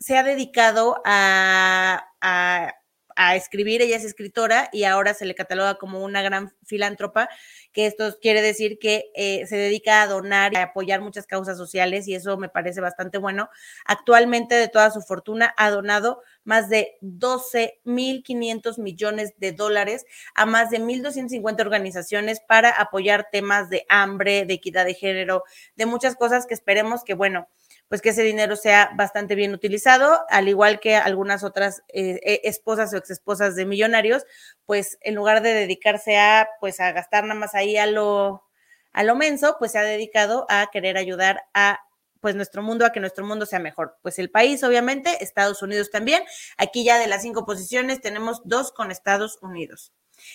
se 0.00 0.18
ha 0.18 0.24
dedicado 0.24 1.00
a, 1.04 2.08
a, 2.20 3.36
escribir, 3.36 3.80
ella 3.80 3.96
es 3.96 4.04
escritora 4.04 4.68
y 4.72 4.82
ahora 4.82 5.14
se 5.14 5.26
le 5.26 5.36
cataloga 5.36 5.76
como 5.76 6.02
una 6.02 6.22
gran 6.22 6.52
filántropa, 6.64 7.28
que 7.72 7.86
esto 7.86 8.18
quiere 8.20 8.42
decir 8.42 8.80
que 8.80 9.12
eh, 9.14 9.46
se 9.46 9.56
dedica 9.56 10.02
a 10.02 10.08
donar 10.08 10.54
y 10.54 10.56
a 10.56 10.64
apoyar 10.64 11.00
muchas 11.00 11.28
causas 11.28 11.56
sociales 11.56 12.08
y 12.08 12.16
eso 12.16 12.36
me 12.36 12.48
parece 12.48 12.80
bastante 12.80 13.18
bueno. 13.18 13.48
Actualmente 13.84 14.56
de 14.56 14.66
toda 14.66 14.90
su 14.90 15.02
fortuna 15.02 15.54
ha 15.56 15.70
donado 15.70 16.20
más 16.44 16.68
de 16.68 16.96
12.500 17.02 18.78
millones 18.78 19.34
de 19.38 19.52
dólares 19.52 20.04
a 20.34 20.46
más 20.46 20.70
de 20.70 20.80
1.250 20.80 21.60
organizaciones 21.60 22.40
para 22.40 22.70
apoyar 22.70 23.28
temas 23.30 23.70
de 23.70 23.84
hambre, 23.88 24.44
de 24.46 24.54
equidad 24.54 24.84
de 24.84 24.94
género, 24.94 25.44
de 25.76 25.86
muchas 25.86 26.16
cosas 26.16 26.46
que 26.46 26.54
esperemos 26.54 27.04
que, 27.04 27.14
bueno, 27.14 27.48
pues 27.88 28.00
que 28.00 28.10
ese 28.10 28.22
dinero 28.22 28.56
sea 28.56 28.90
bastante 28.96 29.34
bien 29.34 29.52
utilizado, 29.52 30.22
al 30.30 30.48
igual 30.48 30.80
que 30.80 30.96
algunas 30.96 31.44
otras 31.44 31.82
eh, 31.88 32.20
eh, 32.24 32.40
esposas 32.44 32.92
o 32.94 32.96
exesposas 32.96 33.54
de 33.54 33.66
millonarios, 33.66 34.24
pues 34.64 34.98
en 35.02 35.14
lugar 35.14 35.42
de 35.42 35.52
dedicarse 35.52 36.16
a, 36.16 36.48
pues 36.60 36.80
a 36.80 36.92
gastar 36.92 37.24
nada 37.24 37.38
más 37.38 37.54
ahí 37.54 37.76
a 37.76 37.86
lo, 37.86 38.44
a 38.92 39.02
lo 39.04 39.14
menso, 39.14 39.56
pues 39.58 39.72
se 39.72 39.78
ha 39.78 39.82
dedicado 39.82 40.46
a 40.48 40.68
querer 40.72 40.96
ayudar 40.96 41.44
a 41.54 41.80
pues 42.22 42.36
nuestro 42.36 42.62
mundo, 42.62 42.86
a 42.86 42.92
que 42.92 43.00
nuestro 43.00 43.26
mundo 43.26 43.44
sea 43.44 43.58
mejor. 43.58 43.98
Pues 44.00 44.18
el 44.20 44.30
país, 44.30 44.62
obviamente, 44.62 45.22
Estados 45.22 45.60
Unidos 45.60 45.90
también. 45.90 46.22
Aquí 46.56 46.84
ya 46.84 46.98
de 46.98 47.08
las 47.08 47.22
cinco 47.22 47.44
posiciones 47.44 48.00
tenemos 48.00 48.40
dos 48.44 48.72
con 48.72 48.92
Estados 48.92 49.38
Unidos. 49.42 49.92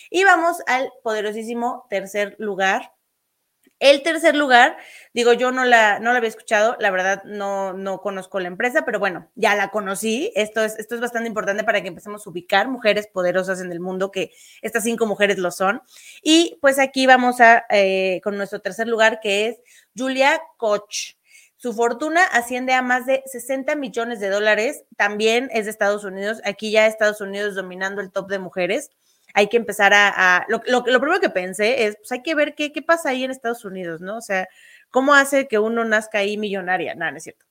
Y 0.10 0.25
vamos 0.25 0.58
al 0.67 0.91
poderosísimo 1.01 1.88
tercer 1.89 2.36
lugar. 2.39 2.91
El 3.79 4.01
tercer 4.01 4.36
lugar, 4.36 4.75
digo, 5.13 5.34
yo 5.34 5.51
no 5.51 5.63
la, 5.63 6.00
no 6.00 6.12
la 6.12 6.17
había 6.17 6.29
escuchado, 6.29 6.75
la 6.79 6.89
verdad 6.89 7.24
no, 7.25 7.74
no 7.74 8.01
conozco 8.01 8.39
la 8.39 8.48
empresa, 8.48 8.84
pero 8.86 9.00
bueno, 9.00 9.29
ya 9.36 9.56
la 9.56 9.70
conocí. 9.70 10.34
Esto 10.36 10.63
es, 10.63 10.77
esto 10.79 10.96
es 10.96 11.01
bastante 11.01 11.27
importante 11.27 11.63
para 11.63 11.82
que 11.82 11.88
empecemos 11.88 12.25
a 12.25 12.29
ubicar 12.29 12.67
mujeres 12.67 13.08
poderosas 13.08 13.62
en 13.62 13.72
el 13.72 13.79
mundo, 13.79 14.12
que 14.12 14.32
estas 14.62 14.84
cinco 14.84 15.06
mujeres 15.06 15.38
lo 15.38 15.51
son. 15.51 15.84
Y 16.22 16.58
pues 16.60 16.79
aquí 16.79 17.06
vamos 17.06 17.39
a, 17.39 17.65
eh, 17.70 18.20
con 18.24 18.36
nuestro 18.36 18.60
tercer 18.60 18.88
lugar, 18.88 19.20
que 19.22 19.48
es 19.48 19.58
Julia 19.96 20.41
Koch. 20.58 21.16
Su 21.57 21.73
fortuna 21.73 22.23
asciende 22.23 22.73
a 22.73 22.83
más 22.83 23.07
de 23.07 23.23
60 23.25 23.75
millones 23.75 24.19
de 24.19 24.29
dólares. 24.29 24.83
También 24.95 25.49
es 25.51 25.65
de 25.65 25.71
Estados 25.71 26.03
Unidos. 26.03 26.39
Aquí 26.45 26.71
ya 26.71 26.85
Estados 26.85 27.19
Unidos 27.19 27.55
dominando 27.55 27.99
el 28.01 28.11
top 28.11 28.29
de 28.29 28.37
mujeres. 28.37 28.91
Hay 29.33 29.47
que 29.47 29.57
empezar 29.57 29.91
a... 29.93 30.45
lo, 30.47 30.61
primero 30.83 31.19
que 31.19 31.29
pensé 31.29 31.85
es, 31.85 31.97
pues 31.97 32.11
hay 32.11 32.21
que 32.21 32.35
ver 32.35 32.55
qué, 32.55 32.71
qué 32.71 32.81
pasa 32.81 33.09
ahí 33.09 33.23
en 33.23 33.31
Estados 33.31 33.65
Unidos, 33.65 34.01
¿no? 34.01 34.17
O 34.17 34.21
sea, 34.21 34.47
¿cómo 34.91 35.13
hace 35.13 35.47
que 35.47 35.59
uno 35.59 35.83
nazca 35.83 36.19
ahí 36.19 36.37
millonaria? 36.37 36.95
Nada, 36.95 37.11
no 37.11 37.17
es 37.17 37.23
cierto. 37.23 37.45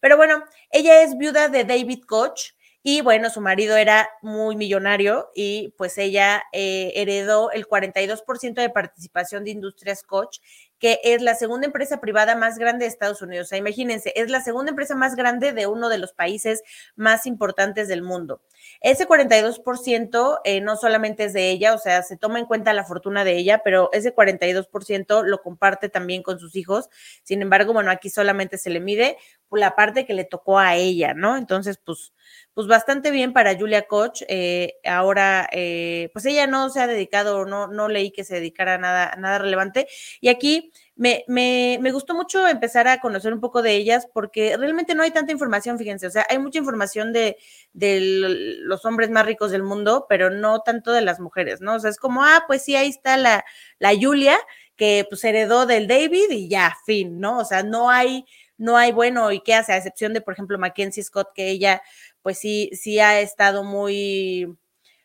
Pero 0.00 0.16
bueno, 0.16 0.44
ella 0.70 1.02
es 1.02 1.16
viuda 1.16 1.48
de 1.48 1.64
David 1.64 2.04
Koch, 2.06 2.52
y 2.82 3.00
bueno, 3.02 3.28
su 3.28 3.40
marido 3.40 3.76
era 3.76 4.08
muy 4.22 4.56
millonario 4.56 5.30
y 5.34 5.74
pues 5.76 5.98
ella 5.98 6.44
eh, 6.52 6.92
heredó 6.94 7.50
el 7.50 7.66
42% 7.66 8.54
de 8.54 8.70
participación 8.70 9.44
de 9.44 9.50
Industrias 9.50 10.02
Koch 10.02 10.38
que 10.78 11.00
es 11.04 11.22
la 11.22 11.34
segunda 11.34 11.66
empresa 11.66 12.00
privada 12.00 12.36
más 12.36 12.58
grande 12.58 12.84
de 12.84 12.90
Estados 12.90 13.22
Unidos. 13.22 13.46
O 13.46 13.48
sea, 13.48 13.58
imagínense, 13.58 14.12
es 14.16 14.30
la 14.30 14.40
segunda 14.40 14.70
empresa 14.70 14.94
más 14.94 15.16
grande 15.16 15.52
de 15.52 15.66
uno 15.66 15.88
de 15.88 15.98
los 15.98 16.12
países 16.12 16.62
más 16.96 17.26
importantes 17.26 17.88
del 17.88 18.02
mundo. 18.02 18.40
Ese 18.80 19.06
42% 19.06 20.40
eh, 20.44 20.60
no 20.60 20.76
solamente 20.76 21.24
es 21.24 21.32
de 21.32 21.50
ella, 21.50 21.74
o 21.74 21.78
sea, 21.78 22.02
se 22.02 22.16
toma 22.16 22.38
en 22.38 22.46
cuenta 22.46 22.72
la 22.72 22.84
fortuna 22.84 23.24
de 23.24 23.36
ella, 23.36 23.62
pero 23.64 23.90
ese 23.92 24.14
42% 24.14 25.24
lo 25.24 25.42
comparte 25.42 25.88
también 25.88 26.22
con 26.22 26.38
sus 26.38 26.56
hijos. 26.56 26.88
Sin 27.22 27.42
embargo, 27.42 27.72
bueno, 27.72 27.90
aquí 27.90 28.10
solamente 28.10 28.58
se 28.58 28.70
le 28.70 28.80
mide 28.80 29.16
la 29.50 29.74
parte 29.74 30.04
que 30.04 30.14
le 30.14 30.24
tocó 30.24 30.58
a 30.58 30.76
ella, 30.76 31.14
¿no? 31.14 31.36
Entonces, 31.36 31.78
pues, 31.82 32.12
pues 32.52 32.66
bastante 32.66 33.10
bien 33.10 33.32
para 33.32 33.56
Julia 33.56 33.86
Koch. 33.86 34.22
Eh, 34.28 34.74
ahora, 34.84 35.48
eh, 35.52 36.10
pues 36.12 36.26
ella 36.26 36.46
no 36.46 36.68
se 36.70 36.80
ha 36.80 36.86
dedicado, 36.86 37.46
no, 37.46 37.66
no 37.68 37.88
leí 37.88 38.10
que 38.10 38.24
se 38.24 38.34
dedicara 38.34 38.74
a 38.74 38.78
nada, 38.78 39.14
nada 39.16 39.38
relevante. 39.38 39.88
Y 40.20 40.28
aquí 40.28 40.67
me, 40.98 41.24
me, 41.28 41.78
me, 41.80 41.92
gustó 41.92 42.12
mucho 42.12 42.48
empezar 42.48 42.88
a 42.88 42.98
conocer 43.00 43.32
un 43.32 43.40
poco 43.40 43.62
de 43.62 43.76
ellas 43.76 44.08
porque 44.12 44.56
realmente 44.56 44.96
no 44.96 45.04
hay 45.04 45.12
tanta 45.12 45.30
información, 45.30 45.78
fíjense, 45.78 46.08
o 46.08 46.10
sea, 46.10 46.26
hay 46.28 46.40
mucha 46.40 46.58
información 46.58 47.12
de, 47.12 47.36
de 47.72 48.00
los 48.00 48.84
hombres 48.84 49.08
más 49.08 49.24
ricos 49.24 49.52
del 49.52 49.62
mundo, 49.62 50.06
pero 50.08 50.28
no 50.28 50.60
tanto 50.62 50.92
de 50.92 51.02
las 51.02 51.20
mujeres, 51.20 51.60
¿no? 51.60 51.76
O 51.76 51.78
sea, 51.78 51.88
es 51.88 51.98
como, 51.98 52.24
ah, 52.24 52.42
pues 52.48 52.64
sí, 52.64 52.74
ahí 52.74 52.88
está 52.88 53.16
la, 53.16 53.44
la 53.78 53.92
Julia, 53.98 54.36
que 54.74 55.06
pues 55.08 55.22
heredó 55.22 55.66
del 55.66 55.86
David 55.86 56.30
y 56.30 56.48
ya, 56.48 56.76
fin, 56.84 57.20
¿no? 57.20 57.38
O 57.38 57.44
sea, 57.44 57.62
no 57.62 57.90
hay 57.90 58.24
no 58.56 58.76
hay 58.76 58.90
bueno 58.90 59.30
y 59.30 59.40
qué 59.40 59.54
hace, 59.54 59.72
a 59.72 59.76
excepción 59.76 60.12
de, 60.12 60.20
por 60.20 60.34
ejemplo, 60.34 60.58
Mackenzie 60.58 61.04
Scott, 61.04 61.28
que 61.32 61.48
ella 61.48 61.80
pues 62.22 62.40
sí, 62.40 62.70
sí 62.72 62.98
ha 62.98 63.20
estado 63.20 63.62
muy, 63.62 64.58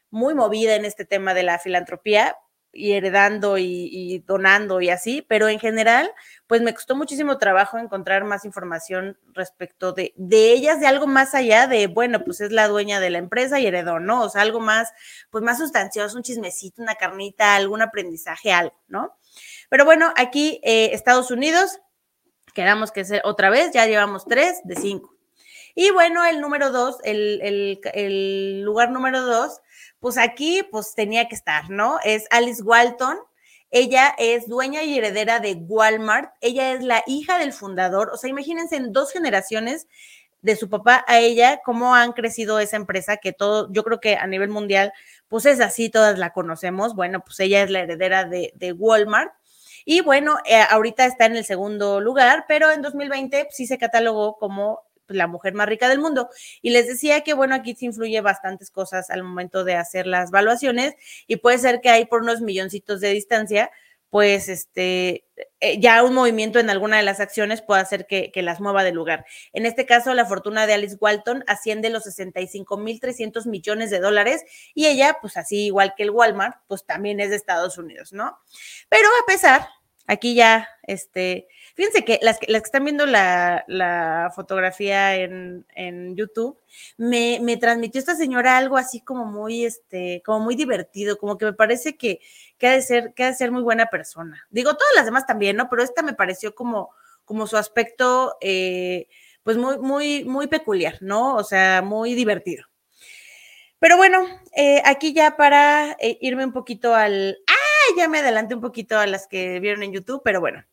muy 0.09 0.33
movida 0.33 0.75
en 0.75 0.85
este 0.85 1.05
tema 1.05 1.35
de 1.35 1.43
la 1.43 1.59
filantropía 1.59 2.35
y 2.73 2.93
heredando 2.93 3.57
y, 3.57 4.23
donando 4.25 4.81
y 4.81 4.89
así, 4.89 5.21
pero 5.21 5.47
en 5.47 5.59
general, 5.59 6.11
pues 6.47 6.61
me 6.61 6.73
costó 6.73 6.95
muchísimo 6.95 7.37
trabajo 7.37 7.77
encontrar 7.77 8.23
más 8.23 8.45
información 8.45 9.17
respecto 9.33 9.93
de, 9.93 10.13
de 10.17 10.51
ellas, 10.51 10.79
de 10.79 10.87
algo 10.87 11.07
más 11.07 11.35
allá 11.35 11.67
de, 11.67 11.87
bueno, 11.87 12.23
pues 12.23 12.41
es 12.41 12.51
la 12.51 12.67
dueña 12.67 12.99
de 12.99 13.11
la 13.11 13.19
empresa 13.19 13.59
y 13.59 13.67
heredó, 13.67 13.99
¿no? 13.99 14.23
O 14.23 14.29
sea, 14.29 14.41
algo 14.41 14.59
más, 14.59 14.91
pues 15.29 15.43
más 15.43 15.59
sustancioso, 15.59 16.17
un 16.17 16.23
chismecito, 16.23 16.81
una 16.81 16.95
carnita, 16.95 17.55
algún 17.55 17.81
aprendizaje, 17.81 18.51
algo, 18.51 18.75
¿no? 18.87 19.15
Pero 19.69 19.85
bueno, 19.85 20.11
aquí 20.17 20.59
eh, 20.63 20.89
Estados 20.93 21.31
Unidos, 21.31 21.79
quedamos 22.53 22.91
que 22.91 23.05
ser 23.05 23.21
otra 23.23 23.49
vez, 23.49 23.71
ya 23.71 23.85
llevamos 23.85 24.25
tres 24.25 24.61
de 24.63 24.75
cinco. 24.75 25.13
Y 25.75 25.89
bueno, 25.89 26.23
el 26.23 26.39
número 26.39 26.71
dos, 26.71 26.97
el, 27.03 28.61
lugar 28.61 28.91
número 28.91 29.21
dos, 29.21 29.59
pues 30.03 30.17
aquí 30.17 30.63
pues 30.69 30.95
tenía 30.95 31.29
que 31.29 31.35
estar, 31.35 31.69
¿no? 31.69 31.97
Es 32.03 32.27
Alice 32.29 32.61
Walton. 32.61 33.17
Ella 33.71 34.13
es 34.17 34.49
dueña 34.49 34.83
y 34.83 34.97
heredera 34.97 35.39
de 35.39 35.53
Walmart. 35.53 36.33
Ella 36.41 36.73
es 36.73 36.83
la 36.83 37.03
hija 37.07 37.37
del 37.37 37.53
fundador. 37.53 38.09
O 38.13 38.17
sea, 38.17 38.29
imagínense 38.29 38.75
en 38.75 38.91
dos 38.91 39.13
generaciones 39.13 39.87
de 40.41 40.57
su 40.57 40.69
papá 40.69 41.05
a 41.07 41.19
ella, 41.19 41.61
cómo 41.63 41.95
han 41.95 42.11
crecido 42.11 42.59
esa 42.59 42.75
empresa, 42.75 43.15
que 43.15 43.31
todo, 43.31 43.71
yo 43.71 43.85
creo 43.85 44.01
que 44.01 44.17
a 44.17 44.27
nivel 44.27 44.49
mundial, 44.49 44.91
pues 45.29 45.45
es 45.45 45.61
así, 45.61 45.89
todas 45.89 46.19
la 46.19 46.33
conocemos. 46.33 46.95
Bueno, 46.95 47.23
pues 47.23 47.39
ella 47.39 47.63
es 47.63 47.69
la 47.69 47.79
heredera 47.79 48.25
de, 48.25 48.75
Walmart. 48.77 49.31
Y 49.85 50.01
bueno, 50.01 50.35
eh, 50.43 50.65
ahorita 50.69 51.05
está 51.05 51.27
en 51.27 51.37
el 51.37 51.45
segundo 51.45 52.01
lugar, 52.01 52.43
pero 52.49 52.71
en 52.71 52.81
2020 52.81 53.47
sí 53.51 53.67
se 53.67 53.77
catalogó 53.77 54.35
como 54.37 54.81
la 55.13 55.27
mujer 55.27 55.53
más 55.53 55.67
rica 55.67 55.89
del 55.89 55.99
mundo. 55.99 56.29
Y 56.61 56.71
les 56.71 56.87
decía 56.87 57.21
que, 57.21 57.33
bueno, 57.33 57.55
aquí 57.55 57.75
se 57.75 57.85
influye 57.85 58.21
bastantes 58.21 58.71
cosas 58.71 59.09
al 59.09 59.23
momento 59.23 59.63
de 59.63 59.75
hacer 59.75 60.07
las 60.07 60.29
evaluaciones 60.29 60.95
y 61.27 61.37
puede 61.37 61.57
ser 61.57 61.81
que 61.81 61.89
hay 61.89 62.05
por 62.05 62.21
unos 62.21 62.41
milloncitos 62.41 63.01
de 63.01 63.09
distancia, 63.09 63.71
pues 64.13 64.47
este, 64.47 65.25
eh, 65.59 65.79
ya 65.79 66.03
un 66.03 66.13
movimiento 66.13 66.59
en 66.59 66.69
alguna 66.69 66.97
de 66.97 67.03
las 67.03 67.19
acciones 67.19 67.63
puede 67.63 67.81
hacer 67.81 68.05
que, 68.05 68.31
que, 68.31 68.43
las 68.43 68.61
mueva 68.61 68.83
de 68.83 68.91
lugar. 68.91 69.25
En 69.53 69.65
este 69.65 69.87
caso, 69.87 70.13
la 70.13 70.27
fortuna 70.27 70.67
de 70.67 70.75
Alice 70.75 70.97
Walton 71.01 71.43
asciende 71.47 71.89
los 71.89 72.05
65.300 72.05 73.47
millones 73.47 73.89
de 73.89 73.99
dólares 73.99 74.43
y 74.75 74.85
ella, 74.85 75.17
pues 75.19 75.35
así 75.35 75.65
igual 75.65 75.95
que 75.97 76.03
el 76.03 76.11
Walmart, 76.11 76.57
pues 76.67 76.85
también 76.85 77.19
es 77.19 77.31
de 77.31 77.37
Estados 77.37 77.79
Unidos, 77.79 78.13
¿no? 78.13 78.37
Pero 78.87 79.07
a 79.07 79.25
pesar, 79.25 79.67
aquí 80.05 80.35
ya, 80.35 80.69
este, 80.83 81.47
Fíjense 81.75 82.05
que 82.05 82.19
las, 82.21 82.37
que 82.37 82.51
están 82.51 82.83
viendo 82.83 83.07
la, 83.07 84.31
fotografía 84.35 85.15
en, 85.15 86.15
YouTube, 86.15 86.59
me, 86.97 87.57
transmitió 87.57 87.99
esta 87.99 88.15
señora 88.15 88.57
algo 88.57 88.77
así 88.77 89.01
como 89.01 89.25
muy, 89.25 89.65
este, 89.65 90.21
como 90.23 90.39
muy 90.39 90.55
divertido, 90.55 91.17
como 91.17 91.37
que 91.37 91.45
me 91.45 91.53
parece 91.53 91.97
que, 91.97 92.19
que, 92.59 92.67
ha 92.67 92.71
de 92.73 92.81
ser, 92.83 93.13
que 93.15 93.23
ha 93.23 93.33
ser 93.33 93.51
muy 93.51 93.63
buena 93.63 93.87
persona. 93.87 94.45
Digo, 94.51 94.75
todas 94.75 94.93
las 94.95 95.05
demás 95.05 95.25
también, 95.25 95.55
¿no? 95.55 95.67
Pero 95.69 95.81
esta 95.81 96.03
me 96.03 96.13
pareció 96.13 96.53
como, 96.53 96.91
como 97.25 97.47
su 97.47 97.57
aspecto, 97.57 98.37
eh, 98.39 99.07
pues 99.41 99.57
muy, 99.57 99.79
muy, 99.79 100.23
muy 100.25 100.47
peculiar, 100.47 100.97
¿no? 101.01 101.35
O 101.35 101.43
sea, 101.43 101.81
muy 101.81 102.13
divertido. 102.13 102.65
Pero 103.79 103.97
bueno, 103.97 104.25
eh, 104.55 104.81
aquí 104.85 105.11
ya 105.13 105.35
para 105.35 105.97
eh, 105.99 106.17
irme 106.21 106.45
un 106.45 106.53
poquito 106.53 106.93
al... 106.95 107.37
¡Ah! 107.47 107.53
Ya 107.97 108.07
me 108.07 108.19
adelanté 108.19 108.55
un 108.55 108.61
poquito 108.61 108.97
a 108.97 109.07
las 109.07 109.27
que 109.27 109.59
vieron 109.59 109.83
en 109.83 109.91
YouTube, 109.91 110.21
pero 110.23 110.39
bueno. 110.39 110.63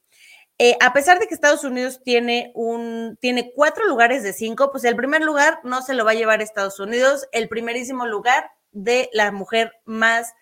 Eh, 0.62 0.76
a 0.78 0.92
pesar 0.92 1.18
de 1.18 1.26
que 1.26 1.32
Estados 1.32 1.64
Unidos 1.64 2.02
tiene, 2.04 2.52
un, 2.54 3.16
tiene 3.18 3.50
cuatro 3.54 3.88
lugares 3.88 4.22
de 4.22 4.34
cinco, 4.34 4.70
pues 4.70 4.84
el 4.84 4.94
primer 4.94 5.22
lugar 5.22 5.58
no 5.64 5.80
se 5.80 5.94
lo 5.94 6.04
va 6.04 6.10
a 6.10 6.14
llevar 6.14 6.42
Estados 6.42 6.78
Unidos, 6.78 7.26
el 7.32 7.48
primerísimo 7.48 8.06
lugar 8.06 8.50
de 8.70 9.08
la 9.14 9.32
mujer 9.32 9.72
más 9.86 10.34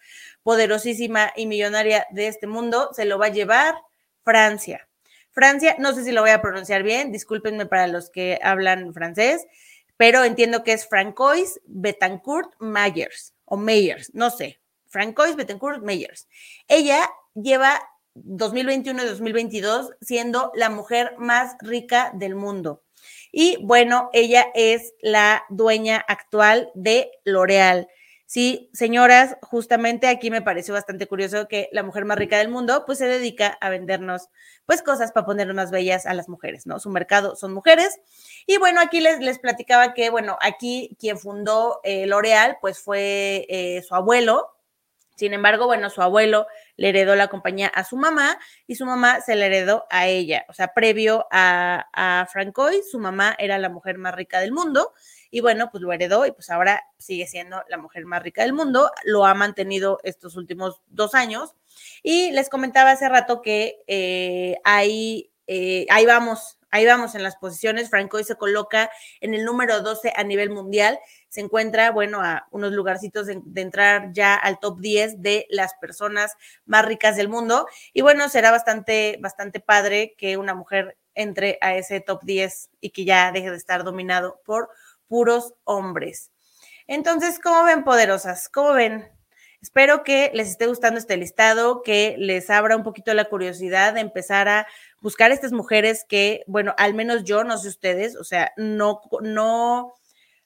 poderosísima 0.42 1.32
y 1.36 1.46
millonaria 1.46 2.04
de 2.10 2.26
este 2.26 2.48
mundo 2.48 2.90
se 2.94 3.04
lo 3.04 3.16
va 3.20 3.26
a 3.26 3.32
llevar 3.32 3.76
Francia. 4.24 4.88
Francia, 5.30 5.76
no 5.78 5.94
sé 5.94 6.02
si 6.02 6.10
lo 6.10 6.22
voy 6.22 6.30
a 6.30 6.42
pronunciar 6.42 6.82
bien, 6.82 7.12
discúlpenme 7.12 7.66
para 7.66 7.86
los 7.86 8.10
que 8.10 8.40
hablan 8.42 8.92
francés, 8.92 9.46
pero 9.96 10.24
entiendo 10.24 10.64
que 10.64 10.72
es 10.72 10.88
Francois 10.88 11.60
Betancourt 11.64 12.50
Mayers 12.58 13.34
o 13.44 13.56
Mayers, 13.56 14.12
no 14.14 14.30
sé, 14.30 14.60
Francois 14.88 15.36
Betancourt 15.36 15.84
Mayers. 15.84 16.26
Ella 16.66 17.08
lleva 17.34 17.80
2021 18.24 19.02
y 19.02 19.06
2022 19.06 19.92
siendo 20.00 20.52
la 20.54 20.70
mujer 20.70 21.14
más 21.18 21.56
rica 21.60 22.12
del 22.14 22.34
mundo. 22.34 22.82
Y 23.32 23.58
bueno, 23.62 24.10
ella 24.12 24.46
es 24.54 24.94
la 25.00 25.44
dueña 25.48 26.04
actual 26.08 26.70
de 26.74 27.10
L'Oreal. 27.24 27.88
Sí, 28.30 28.68
señoras, 28.74 29.36
justamente 29.40 30.06
aquí 30.06 30.30
me 30.30 30.42
pareció 30.42 30.74
bastante 30.74 31.06
curioso 31.06 31.48
que 31.48 31.70
la 31.72 31.82
mujer 31.82 32.04
más 32.04 32.18
rica 32.18 32.36
del 32.36 32.50
mundo 32.50 32.84
pues 32.84 32.98
se 32.98 33.06
dedica 33.06 33.56
a 33.60 33.70
vendernos 33.70 34.28
pues 34.66 34.82
cosas 34.82 35.12
para 35.12 35.24
ponernos 35.24 35.56
más 35.56 35.70
bellas 35.70 36.04
a 36.04 36.12
las 36.12 36.28
mujeres, 36.28 36.66
¿no? 36.66 36.78
Su 36.78 36.90
mercado 36.90 37.36
son 37.36 37.54
mujeres. 37.54 37.98
Y 38.46 38.58
bueno, 38.58 38.82
aquí 38.82 39.00
les, 39.00 39.20
les 39.20 39.38
platicaba 39.38 39.94
que, 39.94 40.10
bueno, 40.10 40.36
aquí 40.42 40.94
quien 41.00 41.18
fundó 41.18 41.80
eh, 41.84 42.06
L'Oreal 42.06 42.58
pues 42.60 42.78
fue 42.78 43.46
eh, 43.48 43.82
su 43.82 43.94
abuelo, 43.94 44.50
sin 45.16 45.32
embargo, 45.32 45.66
bueno, 45.66 45.88
su 45.90 46.00
abuelo 46.02 46.46
le 46.78 46.88
heredó 46.88 47.14
la 47.14 47.28
compañía 47.28 47.66
a 47.66 47.84
su 47.84 47.98
mamá 47.98 48.38
y 48.66 48.76
su 48.76 48.86
mamá 48.86 49.20
se 49.20 49.34
la 49.34 49.44
heredó 49.44 49.84
a 49.90 50.06
ella. 50.06 50.46
O 50.48 50.54
sea, 50.54 50.72
previo 50.72 51.26
a, 51.30 51.86
a 51.92 52.26
Francois, 52.32 52.90
su 52.90 52.98
mamá 52.98 53.36
era 53.38 53.58
la 53.58 53.68
mujer 53.68 53.98
más 53.98 54.14
rica 54.14 54.40
del 54.40 54.52
mundo 54.52 54.94
y 55.30 55.40
bueno, 55.40 55.70
pues 55.70 55.82
lo 55.82 55.92
heredó 55.92 56.24
y 56.26 56.32
pues 56.32 56.50
ahora 56.50 56.82
sigue 56.96 57.26
siendo 57.26 57.62
la 57.68 57.76
mujer 57.76 58.06
más 58.06 58.22
rica 58.22 58.42
del 58.42 58.52
mundo. 58.52 58.90
Lo 59.04 59.26
ha 59.26 59.34
mantenido 59.34 59.98
estos 60.02 60.36
últimos 60.36 60.80
dos 60.88 61.14
años. 61.14 61.54
Y 62.02 62.30
les 62.32 62.48
comentaba 62.48 62.92
hace 62.92 63.08
rato 63.08 63.42
que 63.42 63.82
eh, 63.86 64.56
ahí, 64.64 65.30
eh, 65.46 65.86
ahí 65.90 66.06
vamos 66.06 66.57
Ahí 66.70 66.84
vamos 66.86 67.14
en 67.14 67.22
las 67.22 67.36
posiciones. 67.36 67.90
Francois 67.90 68.26
se 68.26 68.36
coloca 68.36 68.90
en 69.20 69.34
el 69.34 69.44
número 69.44 69.80
12 69.80 70.12
a 70.14 70.24
nivel 70.24 70.50
mundial. 70.50 70.98
Se 71.28 71.40
encuentra, 71.40 71.90
bueno, 71.90 72.20
a 72.22 72.46
unos 72.50 72.72
lugarcitos 72.72 73.26
de, 73.26 73.42
entrar 73.56 74.12
ya 74.12 74.34
al 74.34 74.58
top 74.58 74.80
10 74.80 75.22
de 75.22 75.46
las 75.50 75.74
personas 75.74 76.36
más 76.66 76.84
ricas 76.84 77.16
del 77.16 77.28
mundo. 77.28 77.66
Y 77.92 78.02
bueno, 78.02 78.28
será 78.28 78.50
bastante, 78.50 79.18
bastante 79.20 79.60
padre 79.60 80.14
que 80.18 80.36
una 80.36 80.54
mujer 80.54 80.96
entre 81.14 81.58
a 81.60 81.74
ese 81.74 82.00
top 82.00 82.22
10 82.22 82.70
y 82.80 82.90
que 82.90 83.04
ya 83.04 83.32
deje 83.32 83.50
de 83.50 83.56
estar 83.56 83.82
dominado 83.82 84.40
por 84.44 84.68
puros 85.08 85.54
hombres. 85.64 86.30
Entonces, 86.86 87.38
¿cómo 87.42 87.64
ven, 87.64 87.84
poderosas? 87.84 88.48
¿Cómo 88.48 88.72
ven? 88.72 89.17
Espero 89.60 90.04
que 90.04 90.30
les 90.34 90.48
esté 90.48 90.66
gustando 90.66 91.00
este 91.00 91.16
listado, 91.16 91.82
que 91.82 92.14
les 92.16 92.48
abra 92.48 92.76
un 92.76 92.84
poquito 92.84 93.12
la 93.12 93.24
curiosidad 93.24 93.94
de 93.94 94.00
empezar 94.00 94.48
a 94.48 94.66
buscar 95.00 95.32
estas 95.32 95.52
mujeres 95.52 96.04
que, 96.08 96.44
bueno, 96.46 96.74
al 96.78 96.94
menos 96.94 97.24
yo, 97.24 97.42
no 97.42 97.58
sé 97.58 97.68
ustedes, 97.68 98.16
o 98.16 98.22
sea, 98.22 98.52
no, 98.56 99.00
no, 99.20 99.94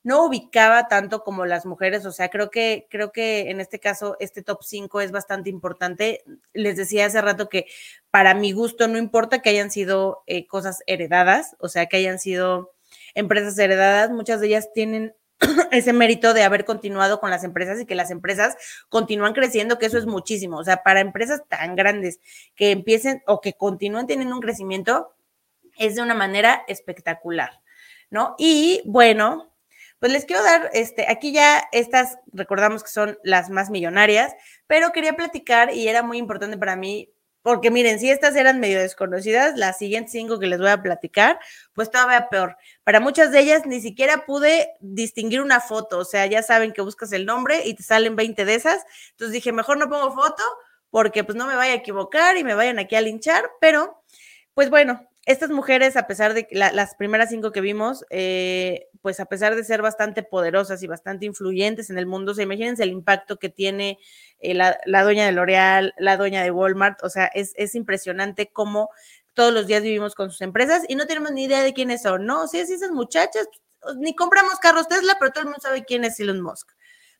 no 0.03 0.25
ubicaba 0.25 0.89
tanto 0.89 1.23
como 1.23 1.45
las 1.45 1.67
mujeres, 1.67 2.07
o 2.07 2.13
sea, 2.13 2.31
creo 2.31 2.51
que, 2.51 2.87
creo 2.91 3.13
que 3.13 3.51
en 3.51 3.61
este 3.61 3.79
caso 3.79 4.17
este 4.19 4.43
top 4.43 4.63
5 4.63 5.03
es 5.03 5.13
bastante 5.13 5.51
importante. 5.51 6.25
Les 6.55 6.77
decía 6.79 7.07
hace 7.07 7.21
rato 7.21 7.51
que 7.51 7.67
para 8.11 8.35
mi 8.35 8.53
gusto 8.53 8.89
no 8.89 8.97
importa 8.99 9.43
que 9.43 9.51
hayan 9.51 9.71
sido 9.71 10.23
eh, 10.27 10.47
cosas 10.47 10.83
heredadas, 10.87 11.55
o 11.59 11.69
sea, 11.69 11.87
que 11.87 11.99
hayan 11.99 12.19
sido 12.19 12.73
empresas 13.15 13.59
heredadas, 13.59 14.11
muchas 14.11 14.41
de 14.41 14.47
ellas 14.49 14.73
tienen 14.73 15.15
ese 15.71 15.93
mérito 15.93 16.35
de 16.35 16.43
haber 16.43 16.65
continuado 16.65 17.21
con 17.21 17.31
las 17.31 17.45
empresas 17.45 17.81
y 17.81 17.87
que 17.87 17.95
las 17.95 18.11
empresas 18.11 18.57
continúan 18.89 19.33
creciendo, 19.33 19.79
que 19.79 19.87
eso 19.87 19.99
es 19.99 20.07
muchísimo. 20.07 20.59
O 20.59 20.65
sea, 20.65 20.83
para 20.83 21.01
empresas 21.01 21.43
tan 21.49 21.77
grandes 21.77 22.21
que 22.55 22.71
empiecen 22.71 23.23
o 23.27 23.41
que 23.41 23.55
continúen 23.55 24.07
teniendo 24.07 24.35
un 24.35 24.43
crecimiento, 24.43 25.15
es 25.79 25.97
de 25.97 26.03
una 26.03 26.15
manera 26.15 26.63
espectacular, 26.69 27.61
¿no? 28.11 28.35
Y 28.39 28.83
bueno, 28.85 29.53
pues 29.99 30.13
les 30.13 30.25
quiero 30.25 30.43
dar, 30.43 30.71
este, 30.73 31.07
aquí 31.09 31.33
ya 31.33 31.63
estas 31.73 32.19
recordamos 32.33 32.83
que 32.83 32.91
son 32.91 33.19
las 33.23 33.51
más 33.51 33.71
millonarias, 33.71 34.35
pero 34.67 34.93
quería 34.93 35.15
platicar 35.15 35.73
y 35.73 35.89
era 35.89 36.03
muy 36.03 36.19
importante 36.19 36.59
para 36.59 36.77
mí 36.77 37.13
porque 37.43 37.71
miren, 37.71 37.99
si 37.99 38.11
estas 38.11 38.37
eran 38.37 38.61
medio 38.61 38.81
desconocidas, 38.81 39.57
las 39.57 39.79
siguientes 39.79 40.13
cinco 40.13 40.39
que 40.39 40.47
les 40.47 40.61
voy 40.61 40.71
a 40.71 40.83
platicar, 40.83 41.39
pues 41.73 41.91
todavía 41.91 42.29
peor. 42.29 42.57
Para 42.85 43.01
muchas 43.01 43.33
de 43.33 43.41
ellas 43.41 43.67
ni 43.67 43.81
siquiera 43.81 44.25
pude 44.25 44.71
distinguir 44.81 45.41
una 45.41 45.61
foto, 45.61 45.99
o 45.99 46.05
sea, 46.05 46.27
ya 46.27 46.43
saben 46.43 46.73
que 46.73 46.83
buscas 46.83 47.13
el 47.13 47.27
nombre 47.27 47.63
y 47.67 47.75
te 47.75 47.83
salen 47.83 48.17
20 48.17 48.45
de 48.45 48.55
esas. 48.55 48.85
Entonces 49.11 49.33
dije, 49.33 49.53
mejor 49.53 49.77
no 49.77 49.89
pongo 49.89 50.15
foto 50.15 50.43
porque 50.91 51.25
pues 51.25 51.37
no 51.37 51.47
me 51.47 51.57
vaya 51.57 51.73
a 51.73 51.77
equivocar 51.77 52.37
y 52.37 52.45
me 52.45 52.55
vayan 52.55 52.79
aquí 52.79 52.95
a 52.95 53.01
linchar, 53.01 53.51
pero 53.61 54.03
pues 54.55 54.71
bueno, 54.71 55.09
estas 55.25 55.51
mujeres, 55.51 55.97
a 55.97 56.09
pesar 56.09 56.35
de 56.35 56.49
las 56.51 56.97
primeras 56.97 57.29
cinco 57.29 57.53
que 57.53 57.61
vimos, 57.61 58.05
eh, 58.11 58.89
pues 59.03 59.21
a 59.21 59.27
pesar 59.27 59.55
de 59.55 59.63
ser 59.63 59.81
bastante 59.81 60.25
poderosas 60.25 60.83
y 60.83 60.89
bastante 60.89 61.27
influyentes 61.27 61.91
en 61.91 61.99
el 61.99 62.07
mundo, 62.07 62.35
se 62.35 62.43
imagínense 62.43 62.83
el 62.83 62.91
impacto 62.91 63.39
que 63.39 63.49
tiene 63.49 63.99
eh, 64.41 64.55
la, 64.55 64.79
la, 64.85 65.05
dueña 65.05 65.25
de 65.25 65.33
L'Oreal, 65.33 65.95
la 65.97 66.17
dueña 66.17 66.43
de 66.43 66.51
Walmart, 66.51 67.05
o 67.05 67.09
sea, 67.09 67.27
es, 67.27 67.53
es, 67.57 67.77
impresionante 67.77 68.51
cómo 68.53 68.91
todos 69.35 69.53
los 69.53 69.69
días 69.69 69.83
vivimos 69.83 70.17
con 70.17 70.31
sus 70.31 70.41
empresas 70.41 70.83
y 70.89 70.97
no 70.97 71.07
tenemos 71.07 71.31
ni 71.31 71.45
idea 71.45 71.63
de 71.63 71.73
quiénes 71.73 72.03
son, 72.03 72.27
¿no? 72.27 72.43
O 72.43 72.49
sea, 72.49 72.67
si 72.67 72.73
esas 72.75 72.91
muchachas, 72.91 73.49
pues, 73.81 73.97
ni 73.97 74.17
compramos 74.17 74.59
carros 74.59 74.89
Tesla, 74.89 75.17
pero 75.21 75.31
todo 75.31 75.43
el 75.43 75.47
mundo 75.47 75.61
sabe 75.63 75.85
quién 75.85 76.05
es 76.05 76.19
Elon 76.19 76.41
Musk. 76.41 76.69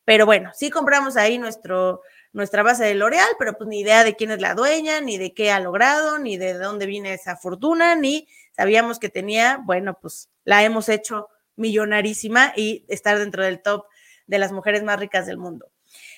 Pero 0.05 0.25
bueno, 0.25 0.51
sí 0.53 0.69
compramos 0.69 1.15
ahí 1.15 1.37
nuestro, 1.37 2.01
nuestra 2.33 2.63
base 2.63 2.83
de 2.83 2.95
L'Oreal, 2.95 3.29
pero 3.39 3.55
pues 3.57 3.67
ni 3.69 3.79
idea 3.79 4.03
de 4.03 4.15
quién 4.15 4.31
es 4.31 4.41
la 4.41 4.55
dueña, 4.55 4.99
ni 5.01 5.17
de 5.17 5.33
qué 5.33 5.51
ha 5.51 5.59
logrado, 5.59 6.17
ni 6.17 6.37
de 6.37 6.53
dónde 6.55 6.87
viene 6.87 7.13
esa 7.13 7.37
fortuna, 7.37 7.95
ni 7.95 8.27
sabíamos 8.51 8.99
que 8.99 9.09
tenía, 9.09 9.61
bueno, 9.63 9.97
pues 10.01 10.29
la 10.43 10.63
hemos 10.63 10.89
hecho 10.89 11.29
millonarísima 11.55 12.53
y 12.55 12.85
estar 12.87 13.19
dentro 13.19 13.43
del 13.43 13.61
top 13.61 13.85
de 14.25 14.39
las 14.39 14.51
mujeres 14.51 14.83
más 14.83 14.99
ricas 14.99 15.27
del 15.27 15.37
mundo. 15.37 15.71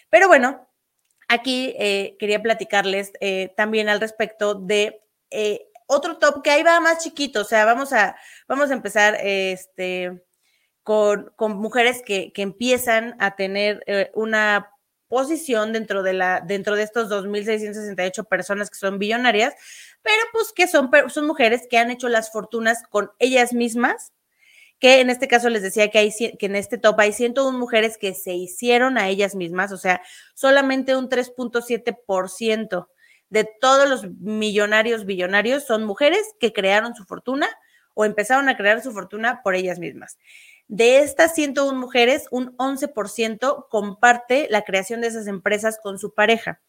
Pero 0.09 0.27
bueno, 0.29 0.67
aquí 1.27 1.75
eh, 1.77 2.15
quería 2.17 2.41
platicarles 2.41 3.11
eh, 3.19 3.53
también 3.57 3.89
al 3.89 3.99
respecto 3.99 4.55
de 4.55 5.01
eh, 5.31 5.67
otro 5.87 6.17
top 6.17 6.41
que 6.41 6.51
ahí 6.51 6.63
va 6.63 6.79
más 6.79 7.03
chiquito, 7.03 7.41
o 7.41 7.45
sea, 7.45 7.65
vamos 7.65 7.91
a, 7.93 8.15
vamos 8.47 8.71
a 8.71 8.73
empezar 8.73 9.17
este, 9.21 10.23
con, 10.81 11.33
con 11.35 11.57
mujeres 11.57 12.01
que, 12.03 12.31
que, 12.31 12.41
empiezan 12.41 13.15
a 13.19 13.35
tener 13.35 13.83
una 14.15 14.74
posición 15.15 15.71
dentro 15.71 16.03
de, 16.03 16.11
la, 16.11 16.41
dentro 16.41 16.75
de 16.75 16.83
estos 16.83 17.09
2.668 17.09 18.27
personas 18.27 18.69
que 18.69 18.77
son 18.77 18.99
billonarias, 18.99 19.53
pero 20.01 20.21
pues 20.33 20.51
que 20.51 20.67
son, 20.67 20.91
son 21.07 21.25
mujeres 21.25 21.67
que 21.69 21.77
han 21.77 21.89
hecho 21.89 22.09
las 22.09 22.33
fortunas 22.33 22.83
con 22.89 23.11
ellas 23.19 23.53
mismas, 23.53 24.11
que 24.77 24.99
en 24.99 25.09
este 25.09 25.29
caso 25.29 25.49
les 25.49 25.61
decía 25.61 25.89
que, 25.89 25.99
hay, 25.99 26.11
que 26.11 26.45
en 26.47 26.57
este 26.57 26.77
top 26.77 26.99
hay 26.99 27.13
101 27.13 27.57
mujeres 27.57 27.97
que 27.97 28.13
se 28.13 28.33
hicieron 28.33 28.97
a 28.97 29.07
ellas 29.07 29.35
mismas, 29.35 29.71
o 29.71 29.77
sea, 29.77 30.01
solamente 30.33 30.97
un 30.97 31.07
3.7% 31.07 32.87
de 33.29 33.49
todos 33.61 33.89
los 33.89 34.11
millonarios 34.19 35.05
billonarios 35.05 35.63
son 35.63 35.85
mujeres 35.85 36.27
que 36.41 36.51
crearon 36.51 36.93
su 36.93 37.05
fortuna 37.05 37.47
o 37.93 38.03
empezaron 38.03 38.49
a 38.49 38.57
crear 38.57 38.83
su 38.83 38.91
fortuna 38.91 39.39
por 39.45 39.55
ellas 39.55 39.79
mismas. 39.79 40.17
De 40.67 40.99
estas 40.99 41.35
101 41.35 41.79
mujeres, 41.79 42.27
un 42.31 42.55
11% 42.57 43.67
comparte 43.69 44.47
la 44.49 44.63
creación 44.63 45.01
de 45.01 45.07
esas 45.07 45.27
empresas 45.27 45.77
con 45.81 45.99
su 45.99 46.13
pareja. 46.13 46.59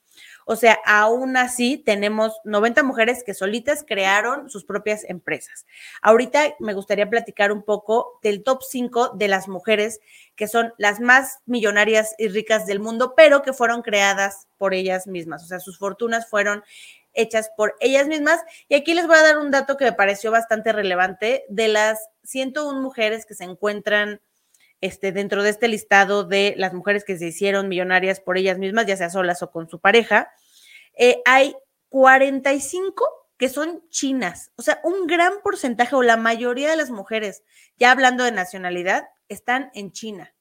O 0.45 0.57
sea, 0.57 0.79
aún 0.85 1.37
así 1.37 1.79
tenemos 1.79 2.41
90 2.45 2.83
mujeres 2.83 3.25
que 3.25 3.35
solitas 3.35 3.85
crearon 3.87 4.49
sus 4.49 4.65
propias 4.65 5.05
empresas. 5.05 5.67
Ahorita 6.03 6.55
me 6.61 6.75
gustaría 6.75 7.11
platicar 7.11 7.53
un 7.53 7.63
poco 7.63 8.19
del 8.23 8.43
top 8.43 8.63
5 8.63 9.11
de 9.17 9.29
las 9.29 9.49
mujeres 9.49 10.01
que 10.37 10.49
son 10.49 10.73
las 10.79 11.01
más 11.01 11.41
millonarias 11.47 12.15
y 12.19 12.29
ricas 12.29 12.67
del 12.67 12.81
mundo, 12.81 13.15
pero 13.17 13.43
que 13.43 13.53
fueron 13.53 13.83
creadas 13.83 14.47
por 14.59 14.75
ellas 14.75 15.07
mismas. 15.07 15.43
O 15.43 15.47
sea, 15.47 15.59
sus 15.59 15.79
fortunas 15.79 16.29
fueron 16.29 16.63
hechas 17.17 17.51
por 17.57 17.75
ellas 17.81 18.07
mismas. 18.07 18.41
Y 18.69 18.75
aquí 18.75 18.95
les 18.95 19.07
voy 19.07 19.17
a 19.17 19.23
dar 19.23 19.39
un 19.39 19.51
dato 19.51 19.77
que 19.77 19.87
me 19.87 19.93
pareció 19.93 20.31
bastante 20.31 20.73
relevante. 20.73 21.45
De 21.49 21.69
las 21.69 21.99
101 22.25 22.81
mujeres 22.81 23.27
que 23.27 23.35
se 23.35 23.45
encuentran 23.45 24.21
este, 24.81 25.13
dentro 25.13 25.43
de 25.43 25.51
este 25.51 25.69
listado 25.69 26.25
de 26.25 26.55
las 26.57 26.73
mujeres 26.73 27.05
que 27.05 27.17
se 27.19 27.27
hicieron 27.27 27.69
millonarias 27.69 28.21
por 28.21 28.39
ellas 28.39 28.59
mismas, 28.59 28.87
ya 28.87 28.97
sea 28.97 29.11
solas 29.11 29.43
o 29.43 29.51
con 29.51 29.69
su 29.69 29.81
pareja, 29.81 30.31
eh, 30.95 31.23
hay 31.25 31.57
45 31.89 33.05
que 33.39 33.49
son 33.49 33.83
chinas. 33.91 34.53
O 34.57 34.63
sea, 34.63 34.81
un 34.85 35.07
gran 35.07 35.33
porcentaje 35.43 35.95
o 35.95 36.03
la 36.03 36.17
mayoría 36.17 36.71
de 36.71 36.77
las 36.77 36.91
mujeres, 36.91 37.43
ya 37.77 37.91
hablando 37.91 38.25
de 38.25 38.33
nacionalidad, 38.33 39.09
están 39.29 39.71
en 39.75 39.93
China. 39.93 40.36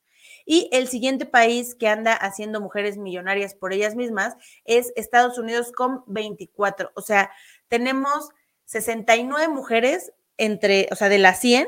Y 0.45 0.69
el 0.71 0.87
siguiente 0.87 1.25
país 1.25 1.75
que 1.75 1.87
anda 1.87 2.13
haciendo 2.13 2.61
mujeres 2.61 2.97
millonarias 2.97 3.55
por 3.55 3.73
ellas 3.73 3.95
mismas 3.95 4.35
es 4.63 4.93
Estados 4.95 5.37
Unidos 5.39 5.71
con 5.71 6.03
24. 6.07 6.91
O 6.95 7.01
sea, 7.01 7.31
tenemos 7.67 8.29
69 8.65 9.47
mujeres 9.47 10.13
entre, 10.37 10.87
o 10.91 10.95
sea, 10.95 11.09
de 11.09 11.17
las 11.17 11.39
100 11.39 11.67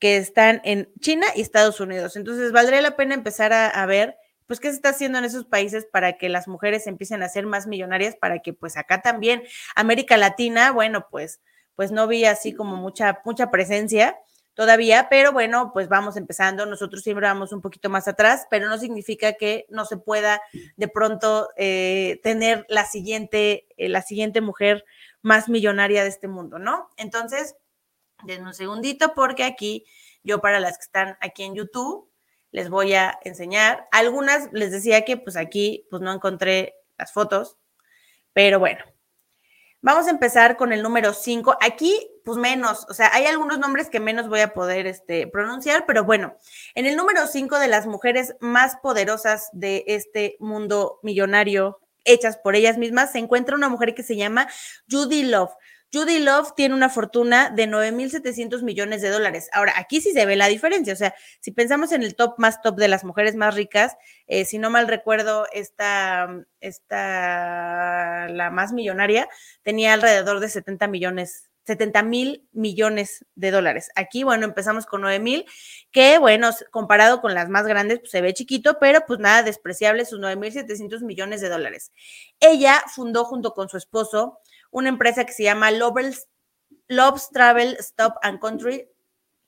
que 0.00 0.16
están 0.16 0.60
en 0.64 0.92
China 1.00 1.26
y 1.34 1.42
Estados 1.42 1.78
Unidos. 1.78 2.16
Entonces, 2.16 2.52
valdría 2.52 2.80
la 2.80 2.96
pena 2.96 3.14
empezar 3.14 3.52
a, 3.52 3.68
a 3.68 3.86
ver 3.86 4.16
pues 4.46 4.58
qué 4.58 4.70
se 4.70 4.74
está 4.74 4.88
haciendo 4.88 5.16
en 5.18 5.24
esos 5.24 5.44
países 5.44 5.86
para 5.86 6.18
que 6.18 6.28
las 6.28 6.48
mujeres 6.48 6.88
empiecen 6.88 7.22
a 7.22 7.28
ser 7.28 7.46
más 7.46 7.68
millonarias, 7.68 8.16
para 8.16 8.40
que 8.40 8.52
pues 8.52 8.76
acá 8.76 9.00
también 9.00 9.44
América 9.76 10.16
Latina, 10.16 10.72
bueno, 10.72 11.06
pues 11.08 11.40
pues 11.76 11.92
no 11.92 12.08
vi 12.08 12.24
así 12.24 12.52
como 12.52 12.74
mucha 12.74 13.20
mucha 13.24 13.52
presencia 13.52 14.18
todavía, 14.54 15.08
pero 15.08 15.32
bueno, 15.32 15.70
pues 15.72 15.88
vamos 15.88 16.16
empezando. 16.16 16.66
Nosotros 16.66 17.02
siempre 17.02 17.26
vamos 17.26 17.52
un 17.52 17.60
poquito 17.60 17.88
más 17.88 18.08
atrás, 18.08 18.46
pero 18.50 18.68
no 18.68 18.78
significa 18.78 19.34
que 19.34 19.66
no 19.68 19.84
se 19.84 19.96
pueda 19.96 20.40
de 20.76 20.88
pronto 20.88 21.48
eh, 21.56 22.20
tener 22.22 22.66
la 22.68 22.84
siguiente, 22.84 23.66
eh, 23.76 23.88
la 23.88 24.02
siguiente 24.02 24.40
mujer 24.40 24.84
más 25.22 25.48
millonaria 25.48 26.02
de 26.02 26.08
este 26.08 26.28
mundo, 26.28 26.58
¿no? 26.58 26.88
Entonces, 26.96 27.56
denme 28.24 28.48
un 28.48 28.54
segundito 28.54 29.14
porque 29.14 29.44
aquí 29.44 29.84
yo 30.22 30.40
para 30.40 30.60
las 30.60 30.78
que 30.78 30.84
están 30.84 31.16
aquí 31.20 31.44
en 31.44 31.54
YouTube 31.54 32.10
les 32.50 32.68
voy 32.68 32.94
a 32.94 33.18
enseñar. 33.24 33.88
Algunas 33.92 34.52
les 34.52 34.72
decía 34.72 35.04
que 35.04 35.16
pues 35.16 35.36
aquí 35.36 35.86
pues 35.90 36.02
no 36.02 36.12
encontré 36.12 36.74
las 36.98 37.12
fotos, 37.12 37.56
pero 38.32 38.58
bueno. 38.58 38.84
Vamos 39.82 40.06
a 40.08 40.10
empezar 40.10 40.58
con 40.58 40.74
el 40.74 40.82
número 40.82 41.14
5. 41.14 41.56
Aquí, 41.62 42.06
pues 42.22 42.36
menos, 42.36 42.86
o 42.90 42.94
sea, 42.94 43.10
hay 43.14 43.24
algunos 43.24 43.58
nombres 43.58 43.88
que 43.88 43.98
menos 43.98 44.28
voy 44.28 44.40
a 44.40 44.52
poder 44.52 44.86
este, 44.86 45.26
pronunciar, 45.26 45.86
pero 45.86 46.04
bueno, 46.04 46.36
en 46.74 46.84
el 46.84 46.96
número 46.96 47.26
5 47.26 47.58
de 47.58 47.68
las 47.68 47.86
mujeres 47.86 48.36
más 48.40 48.76
poderosas 48.82 49.48
de 49.54 49.84
este 49.86 50.36
mundo 50.38 51.00
millonario, 51.02 51.80
hechas 52.04 52.36
por 52.36 52.56
ellas 52.56 52.76
mismas, 52.76 53.12
se 53.12 53.20
encuentra 53.20 53.56
una 53.56 53.70
mujer 53.70 53.94
que 53.94 54.02
se 54.02 54.16
llama 54.16 54.48
Judy 54.90 55.22
Love. 55.22 55.52
Judy 55.92 56.20
Love 56.20 56.54
tiene 56.54 56.74
una 56.74 56.88
fortuna 56.88 57.50
de 57.50 57.68
9.700 57.68 58.62
millones 58.62 59.02
de 59.02 59.10
dólares. 59.10 59.48
Ahora, 59.52 59.74
aquí 59.76 60.00
sí 60.00 60.12
se 60.12 60.24
ve 60.26 60.36
la 60.36 60.46
diferencia. 60.46 60.92
O 60.92 60.96
sea, 60.96 61.14
si 61.40 61.50
pensamos 61.50 61.92
en 61.92 62.02
el 62.02 62.14
top 62.14 62.34
más 62.38 62.62
top 62.62 62.76
de 62.76 62.88
las 62.88 63.04
mujeres 63.04 63.34
más 63.34 63.54
ricas, 63.54 63.96
eh, 64.26 64.44
si 64.44 64.58
no 64.58 64.70
mal 64.70 64.86
recuerdo, 64.88 65.46
esta, 65.52 66.28
esta, 66.60 68.28
la 68.28 68.50
más 68.50 68.72
millonaria, 68.72 69.28
tenía 69.62 69.94
alrededor 69.94 70.40
de 70.40 70.48
70 70.48 70.86
millones 70.88 71.50
70 71.64 72.02
mil 72.02 72.48
millones 72.52 73.24
de 73.36 73.50
dólares. 73.50 73.90
Aquí, 73.94 74.24
bueno, 74.24 74.44
empezamos 74.44 74.86
con 74.86 75.02
9 75.02 75.20
mil, 75.20 75.44
que 75.92 76.18
bueno, 76.18 76.50
comparado 76.70 77.20
con 77.20 77.34
las 77.34 77.48
más 77.48 77.66
grandes, 77.66 78.00
pues 78.00 78.10
se 78.10 78.20
ve 78.20 78.34
chiquito, 78.34 78.78
pero 78.80 79.04
pues 79.06 79.20
nada 79.20 79.42
despreciable, 79.42 80.04
sus 80.04 80.18
9 80.18 80.36
mil 80.36 80.52
700 80.52 81.02
millones 81.02 81.40
de 81.40 81.48
dólares. 81.48 81.92
Ella 82.40 82.82
fundó 82.92 83.24
junto 83.24 83.52
con 83.52 83.68
su 83.68 83.76
esposo 83.76 84.40
una 84.70 84.88
empresa 84.88 85.24
que 85.24 85.32
se 85.32 85.44
llama 85.44 85.70
Love's, 85.70 86.28
Love's 86.88 87.30
Travel 87.30 87.76
Stop 87.80 88.14
and 88.22 88.40
Country, 88.40 88.88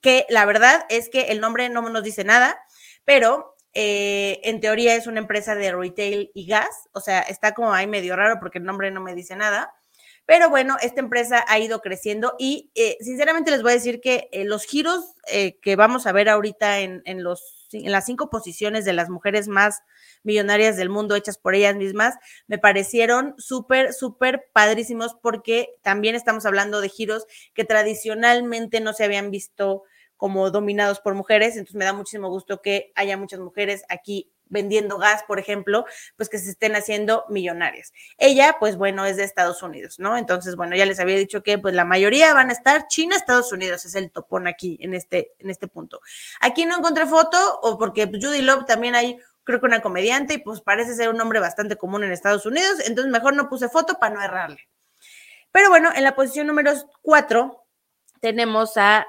que 0.01 0.25
la 0.29 0.45
verdad 0.45 0.85
es 0.89 1.09
que 1.09 1.31
el 1.31 1.39
nombre 1.39 1.69
no 1.69 1.81
nos 1.89 2.03
dice 2.03 2.23
nada, 2.23 2.59
pero 3.05 3.55
eh, 3.73 4.41
en 4.43 4.59
teoría 4.59 4.95
es 4.95 5.07
una 5.07 5.19
empresa 5.19 5.55
de 5.55 5.71
retail 5.71 6.31
y 6.33 6.45
gas, 6.45 6.89
o 6.91 6.99
sea, 6.99 7.21
está 7.21 7.53
como 7.53 7.73
ahí 7.73 7.87
medio 7.87 8.15
raro 8.15 8.37
porque 8.39 8.59
el 8.59 8.65
nombre 8.65 8.91
no 8.91 9.01
me 9.01 9.15
dice 9.15 9.35
nada. 9.35 9.73
Pero 10.25 10.49
bueno, 10.49 10.77
esta 10.81 11.01
empresa 11.01 11.43
ha 11.49 11.59
ido 11.59 11.81
creciendo 11.81 12.35
y 12.39 12.71
eh, 12.75 12.97
sinceramente 13.01 13.51
les 13.51 13.61
voy 13.61 13.71
a 13.71 13.75
decir 13.75 13.99
que 13.99 14.29
eh, 14.31 14.45
los 14.45 14.63
giros 14.63 15.15
que 15.25 15.75
vamos 15.75 16.07
a 16.07 16.13
ver 16.13 16.29
ahorita 16.29 16.79
en, 16.79 17.01
en, 17.05 17.23
los, 17.23 17.62
en 17.73 17.91
las 17.91 18.05
cinco 18.05 18.29
posiciones 18.29 18.85
de 18.85 18.93
las 18.93 19.09
mujeres 19.09 19.47
más 19.47 19.81
millonarias 20.23 20.77
del 20.77 20.89
mundo 20.89 21.15
hechas 21.15 21.37
por 21.37 21.55
ellas 21.55 21.75
mismas, 21.75 22.15
me 22.47 22.57
parecieron 22.57 23.35
súper, 23.37 23.93
súper 23.93 24.45
padrísimos 24.53 25.15
porque 25.21 25.69
también 25.81 26.15
estamos 26.15 26.45
hablando 26.45 26.81
de 26.81 26.89
giros 26.89 27.25
que 27.53 27.65
tradicionalmente 27.65 28.79
no 28.79 28.93
se 28.93 29.03
habían 29.03 29.31
visto 29.31 29.83
como 30.17 30.51
dominados 30.51 31.01
por 31.01 31.15
mujeres, 31.15 31.55
entonces 31.55 31.75
me 31.75 31.85
da 31.85 31.93
muchísimo 31.93 32.29
gusto 32.29 32.61
que 32.61 32.91
haya 32.95 33.17
muchas 33.17 33.39
mujeres 33.39 33.83
aquí 33.89 34.31
vendiendo 34.45 34.97
gas, 34.97 35.23
por 35.23 35.39
ejemplo, 35.39 35.85
pues 36.15 36.29
que 36.29 36.37
se 36.37 36.51
estén 36.51 36.75
haciendo 36.75 37.25
millonarias. 37.29 37.93
Ella, 38.17 38.57
pues 38.59 38.77
bueno, 38.77 39.05
es 39.05 39.17
de 39.17 39.23
Estados 39.23 39.63
Unidos, 39.63 39.99
¿no? 39.99 40.17
Entonces, 40.17 40.55
bueno, 40.55 40.75
ya 40.75 40.85
les 40.85 40.99
había 40.99 41.17
dicho 41.17 41.43
que 41.43 41.57
pues 41.57 41.73
la 41.73 41.85
mayoría 41.85 42.33
van 42.33 42.49
a 42.49 42.53
estar 42.53 42.87
China, 42.87 43.15
Estados 43.15 43.51
Unidos, 43.51 43.85
es 43.85 43.95
el 43.95 44.11
topón 44.11 44.47
aquí 44.47 44.77
en 44.81 44.93
este, 44.93 45.31
en 45.39 45.49
este 45.49 45.67
punto. 45.67 46.01
Aquí 46.39 46.65
no 46.65 46.77
encontré 46.77 47.05
foto, 47.05 47.59
o 47.61 47.77
porque 47.77 48.05
Judy 48.05 48.41
Love 48.41 48.65
también 48.65 48.95
hay 48.95 49.17
creo 49.43 49.59
que 49.59 49.65
una 49.65 49.81
comediante, 49.81 50.35
y 50.35 50.37
pues 50.37 50.61
parece 50.61 50.95
ser 50.95 51.09
un 51.09 51.17
nombre 51.17 51.39
bastante 51.39 51.75
común 51.75 52.03
en 52.03 52.11
Estados 52.11 52.45
Unidos, 52.45 52.79
entonces 52.85 53.11
mejor 53.11 53.35
no 53.35 53.49
puse 53.49 53.69
foto 53.69 53.95
para 53.99 54.15
no 54.15 54.21
errarle. 54.21 54.69
Pero 55.51 55.69
bueno, 55.69 55.91
en 55.93 56.03
la 56.03 56.15
posición 56.15 56.47
número 56.47 56.71
4 57.01 57.65
tenemos 58.21 58.77
a 58.77 59.05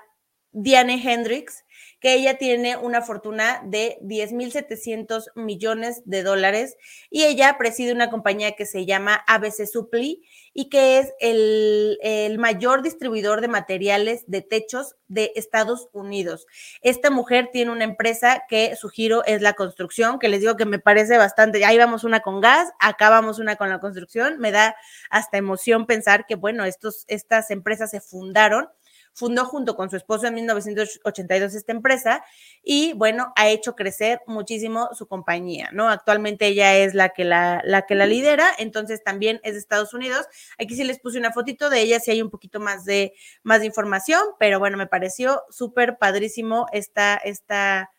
Diane 0.51 1.01
Hendricks, 1.03 1.64
que 2.05 2.13
ella 2.13 2.37
tiene 2.37 2.77
una 2.77 3.01
fortuna 3.01 3.63
de 3.65 3.97
10.700 4.03 5.29
millones 5.37 6.03
de 6.05 6.23
dólares 6.23 6.77
y 7.09 7.25
ella 7.25 7.57
preside 7.57 7.95
una 7.95 8.11
compañía 8.11 8.53
que 8.53 8.67
se 8.67 8.85
llama 8.85 9.25
ABC 9.27 9.65
Supply 9.65 10.23
y 10.53 10.69
que 10.69 10.99
es 10.99 11.15
el, 11.19 11.99
el, 12.03 12.39
mayor 12.39 12.83
distribuidor 12.83 13.41
de 13.41 13.49
materiales 13.49 14.25
de 14.27 14.43
techos 14.43 14.97
de 15.09 15.33
Estados 15.35 15.89
Unidos. 15.95 16.47
Esta 16.83 17.09
mujer 17.09 17.49
tiene 17.51 17.73
una 17.73 17.85
empresa 17.85 18.43
que 18.51 18.77
su 18.77 18.91
giro 18.91 19.25
es 19.25 19.41
la 19.41 19.55
construcción, 19.55 20.19
que 20.19 20.29
les 20.29 20.41
digo 20.41 20.59
que 20.59 20.67
me 20.67 20.79
parece 20.79 21.17
bastante, 21.17 21.65
ahí 21.65 21.79
vamos 21.79 22.05
una 22.05 22.21
con 22.21 22.43
gas, 22.43 22.71
acá 22.81 23.09
vamos 23.09 23.39
una 23.39 23.57
con 23.57 23.71
la 23.71 23.81
construcción, 23.81 24.39
me 24.41 24.51
da 24.51 24.77
hasta 25.09 25.39
emoción 25.39 25.87
pensar 25.87 26.27
que, 26.27 26.35
bueno, 26.35 26.67
estos, 26.67 27.07
estas 27.09 27.51
empresas 27.51 27.93
se 27.93 28.03
fundaron 28.03 28.69
fundó 29.15 29.45
junto 29.47 29.77
con 29.77 29.89
su 29.89 29.97
esposo 29.97 30.27
en 30.27 30.35
1982 30.35 31.55
esta 31.55 31.73
empresa 31.73 32.25
y 32.63 32.93
bueno, 32.95 33.33
ha 33.37 33.49
hecho 33.49 33.75
crecer 33.75 34.21
muchísimo 34.27 34.91
su 34.93 35.07
compañía, 35.07 35.71
¿no? 35.73 35.89
Actualmente 35.89 36.47
ella 36.49 36.77
es 36.77 36.95
la 36.95 37.11
que 37.11 37.25
la, 37.25 37.63
la 37.65 37.87
que 37.87 37.95
la 37.95 38.07
lidera, 38.07 38.49
entonces 38.59 39.03
también 39.03 39.41
es 39.45 39.53
de 39.55 39.61
Estados 39.61 39.95
Unidos. 39.95 40.27
Aquí 40.59 40.75
sí 40.75 40.85
les 40.85 40.99
puse 40.99 41.19
una 41.19 41.33
fotito 41.33 41.71
de 41.71 41.81
ella, 41.81 42.01
si 42.01 42.11
hay 42.11 42.21
un 42.21 42.31
poquito 42.31 42.59
más 42.61 42.85
de, 42.85 43.15
más 43.45 43.61
de 43.61 43.67
información, 43.67 44.21
pero 44.39 44.59
bueno, 44.59 44.77
me 44.77 44.89
pareció 44.89 45.43
súper 45.49 45.97
padrísimo 45.99 46.67
esta, 46.73 47.15
esta, 47.17 47.93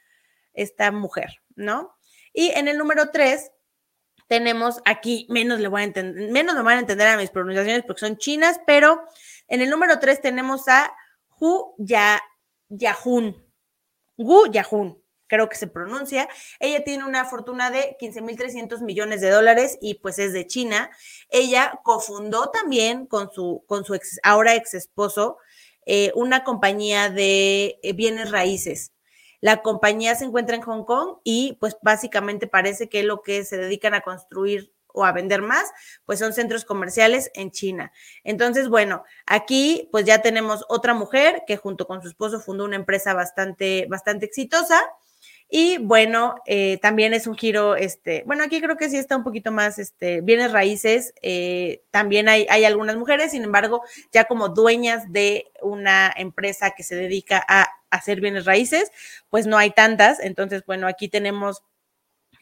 esta 0.54 0.92
mujer, 0.92 1.42
¿no? 1.56 1.96
Y 2.34 2.50
en 2.50 2.68
el 2.68 2.78
número 2.78 3.12
tres, 3.12 3.52
tenemos 4.28 4.82
aquí, 4.86 5.28
menos 5.30 5.60
le 5.60 5.68
voy 5.68 5.82
a 5.82 5.86
entender, 5.86 6.32
menos 6.32 6.56
me 6.56 6.64
van 6.64 6.78
a 6.78 6.80
entender 6.82 7.08
a 7.08 7.18
mis 7.18 7.30
pronunciaciones 7.30 7.84
porque 7.86 8.00
son 8.00 8.18
chinas, 8.18 8.60
pero 8.66 9.02
en 9.48 9.62
el 9.62 9.70
número 9.70 10.00
tres 10.00 10.20
tenemos 10.20 10.68
a 10.68 10.92
Hu 11.40 11.76
ya, 11.78 12.22
Yahun. 12.70 13.36
Gu 14.18 14.48
Yahun, 14.52 15.02
creo 15.28 15.50
que 15.50 15.58
se 15.58 15.68
pronuncia. 15.68 16.30
Ella 16.60 16.84
tiene 16.84 17.06
una 17.06 17.26
fortuna 17.26 17.70
de 17.72 17.98
15.300 18.00 18.82
millones 18.82 19.22
de 19.22 19.30
dólares 19.30 19.78
y 19.82 19.96
pues 19.96 20.20
es 20.20 20.34
de 20.34 20.48
China. 20.48 20.90
Ella 21.30 21.80
cofundó 21.84 22.50
también 22.50 23.06
con 23.08 23.32
su, 23.32 23.64
con 23.68 23.84
su 23.86 23.94
ex, 23.94 24.20
ahora 24.24 24.56
ex 24.56 24.74
esposo 24.74 25.38
eh, 25.86 26.12
una 26.16 26.44
compañía 26.44 27.10
de 27.10 27.80
eh, 27.84 27.94
bienes 27.94 28.32
raíces. 28.32 28.92
La 29.42 29.62
compañía 29.62 30.16
se 30.16 30.26
encuentra 30.26 30.56
en 30.56 30.64
Hong 30.64 30.86
Kong 30.86 31.18
y 31.24 31.58
pues 31.60 31.78
básicamente 31.82 32.48
parece 32.48 32.90
que 32.90 33.04
lo 33.04 33.22
que 33.22 33.46
se 33.46 33.58
dedican 33.58 33.94
a 33.94 34.02
construir 34.02 34.74
o 34.96 35.06
a 35.06 35.12
vender 35.12 35.42
más, 35.42 35.70
pues 36.06 36.20
son 36.20 36.34
centros 36.34 36.66
comerciales 36.66 37.32
en 37.34 37.52
China. 37.52 37.92
Entonces, 38.24 38.70
bueno, 38.70 39.04
aquí 39.26 39.90
pues 39.92 40.06
ya 40.06 40.22
tenemos 40.22 40.66
otra 40.70 40.94
mujer 40.94 41.44
que 41.46 41.58
junto 41.58 41.86
con 41.86 42.02
su 42.02 42.08
esposo 42.08 42.40
fundó 42.40 42.66
una 42.66 42.76
empresa 42.76 43.14
bastante, 43.14 43.86
bastante 43.90 44.26
exitosa. 44.26 44.82
Y 45.48 45.78
bueno, 45.78 46.36
eh, 46.48 46.80
también 46.82 47.14
es 47.14 47.28
un 47.28 47.36
giro, 47.38 47.76
este, 47.76 48.24
bueno, 48.26 48.44
aquí 48.44 48.60
creo 48.62 48.78
que 48.78 48.90
sí 48.90 48.98
está 48.98 49.16
un 49.16 49.24
poquito 49.24 49.52
más, 49.52 49.78
este, 49.78 50.22
bienes 50.22 50.52
raíces, 50.52 51.14
eh, 51.22 51.84
también 51.92 52.28
hay, 52.28 52.48
hay 52.50 52.66
algunas 52.66 52.96
mujeres, 52.96 53.32
sin 53.32 53.44
embargo, 53.44 53.84
ya 54.12 54.26
como 54.26 54.50
dueñas 54.50 55.12
de 55.12 55.52
una 55.62 56.12
empresa 56.18 56.72
que 56.72 56.82
se 56.82 56.96
dedica 56.96 57.46
a 57.48 57.68
hacer 57.92 58.22
bienes 58.22 58.46
raíces, 58.46 58.92
pues 59.30 59.46
no 59.46 59.58
hay 59.58 59.70
tantas. 59.72 60.20
Entonces, 60.20 60.66
bueno, 60.66 60.88
aquí 60.88 61.10
tenemos 61.10 61.64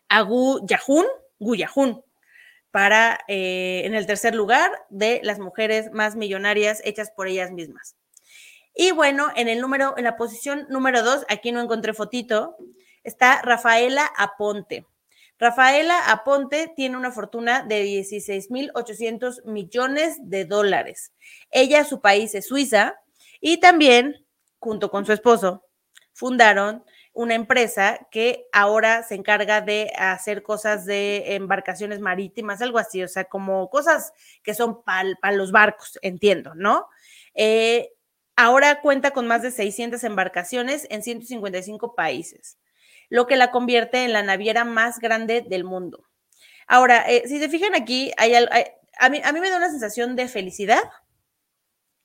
a 0.07 0.21
Gu 0.21 0.65
Yahun, 0.65 1.05
Gu 1.39 1.55
Yahun, 1.55 2.03
para 2.73 3.19
eh, 3.27 3.83
en 3.85 3.93
el 3.93 4.07
tercer 4.07 4.33
lugar 4.33 4.71
de 4.89 5.21
las 5.23 5.37
mujeres 5.37 5.91
más 5.91 6.15
millonarias 6.15 6.81
hechas 6.83 7.11
por 7.11 7.27
ellas 7.27 7.51
mismas. 7.51 7.95
Y 8.73 8.89
bueno, 8.89 9.27
en 9.35 9.47
el 9.47 9.61
número, 9.61 9.93
en 9.95 10.05
la 10.05 10.17
posición 10.17 10.65
número 10.69 11.03
dos, 11.03 11.23
aquí 11.29 11.51
no 11.51 11.61
encontré 11.61 11.93
fotito, 11.93 12.57
está 13.03 13.43
Rafaela 13.43 14.09
Aponte. 14.17 14.87
Rafaela 15.37 16.11
Aponte 16.11 16.73
tiene 16.75 16.97
una 16.97 17.11
fortuna 17.11 17.61
de 17.61 17.85
16.800 17.85 19.45
millones 19.45 20.17
de 20.21 20.45
dólares. 20.45 21.11
Ella, 21.51 21.83
su 21.83 22.01
país 22.01 22.33
es 22.33 22.47
Suiza 22.47 22.95
y 23.39 23.59
también, 23.59 24.25
junto 24.57 24.89
con 24.89 25.05
su 25.05 25.13
esposo, 25.13 25.63
fundaron 26.11 26.83
una 27.13 27.35
empresa 27.35 28.07
que 28.11 28.47
ahora 28.51 29.03
se 29.03 29.15
encarga 29.15 29.61
de 29.61 29.91
hacer 29.97 30.41
cosas 30.41 30.85
de 30.85 31.35
embarcaciones 31.35 31.99
marítimas, 31.99 32.61
algo 32.61 32.79
así, 32.79 33.03
o 33.03 33.07
sea, 33.07 33.25
como 33.25 33.69
cosas 33.69 34.13
que 34.41 34.55
son 34.55 34.83
para 34.83 35.35
los 35.35 35.51
barcos, 35.51 35.99
entiendo, 36.01 36.55
¿no? 36.55 36.87
Eh, 37.35 37.91
ahora 38.35 38.81
cuenta 38.81 39.11
con 39.11 39.27
más 39.27 39.43
de 39.43 39.51
600 39.51 40.03
embarcaciones 40.03 40.87
en 40.89 41.03
155 41.03 41.95
países, 41.95 42.57
lo 43.09 43.27
que 43.27 43.35
la 43.35 43.51
convierte 43.51 44.03
en 44.03 44.13
la 44.13 44.23
naviera 44.23 44.65
más 44.65 44.99
grande 44.99 45.41
del 45.47 45.63
mundo. 45.63 46.05
Ahora, 46.65 47.05
eh, 47.07 47.23
si 47.27 47.39
se 47.39 47.49
fijan 47.49 47.75
aquí, 47.75 48.11
hay, 48.17 48.33
a, 48.33 49.09
mí, 49.09 49.21
a 49.23 49.31
mí 49.31 49.39
me 49.39 49.49
da 49.51 49.57
una 49.57 49.69
sensación 49.69 50.15
de 50.15 50.27
felicidad 50.27 50.81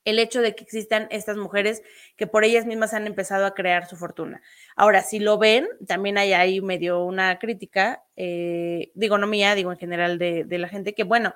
el 0.09 0.19
hecho 0.19 0.41
de 0.41 0.55
que 0.55 0.63
existan 0.63 1.07
estas 1.09 1.37
mujeres 1.37 1.81
que 2.15 2.27
por 2.27 2.43
ellas 2.43 2.65
mismas 2.65 2.93
han 2.93 3.07
empezado 3.07 3.45
a 3.45 3.53
crear 3.53 3.87
su 3.87 3.95
fortuna. 3.95 4.41
Ahora, 4.75 5.01
si 5.01 5.19
lo 5.19 5.37
ven, 5.37 5.67
también 5.87 6.17
hay 6.17 6.33
ahí 6.33 6.61
medio 6.61 7.03
una 7.03 7.39
crítica, 7.39 8.03
eh, 8.15 8.91
digo 8.95 9.17
no 9.17 9.27
mía, 9.27 9.55
digo 9.55 9.71
en 9.71 9.77
general 9.77 10.17
de, 10.17 10.43
de, 10.43 10.57
la 10.57 10.67
gente, 10.67 10.93
que 10.93 11.03
bueno, 11.03 11.33